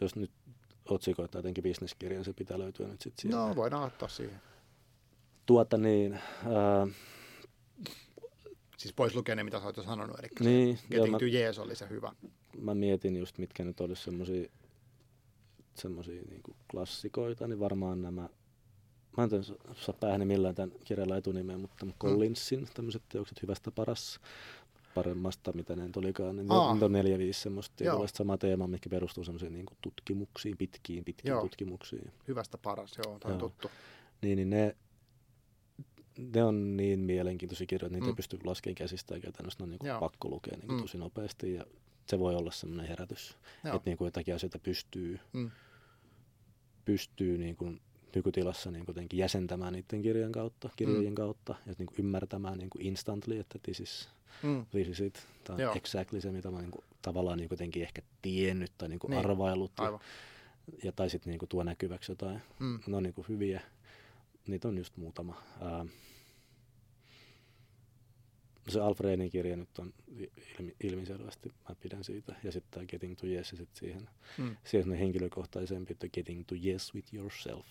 [0.00, 0.30] Jos nyt
[0.88, 3.30] otsikoita jotenkin bisneskirjan, se pitää löytyä nyt sitten.
[3.30, 4.40] No, voidaan ottaa siihen.
[5.46, 6.12] Tuota niin,
[6.46, 6.86] ää,
[8.84, 11.58] Siis pois lukea ne, mitä sä oot jo sanonut, eli se niin Getting to Yes
[11.58, 12.12] oli se hyvä.
[12.58, 14.48] mä mietin just, mitkä nyt olisi semmosia,
[15.74, 18.28] semmosia niinku klassikoita, niin varmaan nämä,
[19.16, 24.20] mä en saa päähäni millään tämän kirjalla etunimeä, mutta Collinsin tämmöiset teokset hyvästä paras
[24.94, 26.70] paremmasta, mitä ne nyt olikaan, niin Aa.
[26.70, 31.40] on neljä, viisi semmoista tietynlaista samaa teemaa, mitkä perustuu semmoisiin niin tutkimuksiin, pitkiin, pitkiin Joo.
[31.40, 32.12] tutkimuksiin.
[32.28, 33.70] Hyvästä paras, joo, toi on tuttu.
[34.22, 34.76] Niin, niin ne,
[36.18, 38.10] ne on niin mielenkiintoisia kirjoja, että niitä Mm.
[38.10, 40.00] ei pysty laskemaan käsistään käytännössä, ne on niin Joo.
[40.00, 40.80] pakko lukea niin Mm.
[40.80, 41.64] tosi nopeasti ja
[42.06, 43.76] se voi olla semmoinen herätys, Joo.
[43.76, 45.50] että niin kuin jotakin asioita pystyy, Mm.
[46.84, 47.80] pystyy niin kuin
[48.14, 51.14] nykytilassa niin jotenkin jäsentämään niiden kirjan kautta, kirjojen Mm.
[51.14, 54.08] kautta ja niin kuin ymmärtämään niin kuin instantly, että this is,
[54.42, 54.66] Mm.
[54.70, 55.26] this is it.
[55.44, 55.74] Tämä on Joo.
[55.76, 59.18] exactly se, mitä mä niin kuin, tavallaan niin jotenkin ehkä tiennyt tai niin kuin Niin.
[59.18, 59.98] arvaillut ja,
[60.84, 62.42] ja tai sitten niin kuin tuo näkyväksi jotain.
[62.58, 62.78] Mm.
[62.86, 63.60] Ne on niin kuin hyviä.
[64.46, 65.42] Niitä on just muutama.
[65.60, 65.86] Ää,
[68.68, 69.94] se Alfredin kirja nyt on
[70.58, 72.34] ilmi, ilmiselvästi, mä pidän siitä.
[72.44, 74.56] Ja sitten tämä Getting to Yes ja sitten siihen, Mm.
[74.64, 77.66] siihen henkilökohtaisempi, että Getting to Yes with Yourself.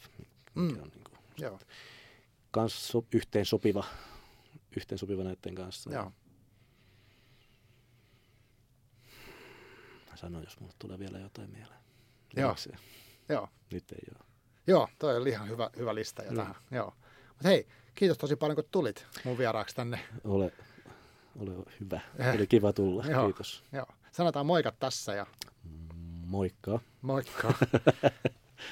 [0.55, 0.83] Mikä Mm.
[0.83, 1.59] on niin kuin, Joo.
[2.51, 3.83] kans so, yhteen sopiva,
[4.77, 5.93] yhteen sopiva näiden kanssa.
[5.93, 6.11] Joo.
[10.09, 11.79] Mä sanon, jos mulle tulee vielä jotain mieleen.
[12.35, 12.55] Joo.
[13.29, 13.47] Joo.
[13.71, 14.32] Nyt ei ole.
[14.67, 16.37] Joo, toi oli ihan hyvä, hyvä lista jo Mm.
[16.37, 16.55] tähän.
[16.71, 16.93] Joo.
[17.29, 19.99] Mutta hei, kiitos tosi paljon, kun tulit mun vieraaksi tänne.
[20.23, 20.51] Ole,
[21.39, 22.01] ole hyvä.
[22.19, 22.35] Eh.
[22.35, 23.05] Oli kiva tulla.
[23.11, 23.23] Joo.
[23.25, 23.63] Kiitos.
[23.71, 23.85] Joo.
[24.11, 25.25] Sanotaan moikat tässä ja
[26.25, 26.79] Moikka.
[27.01, 27.53] moikka.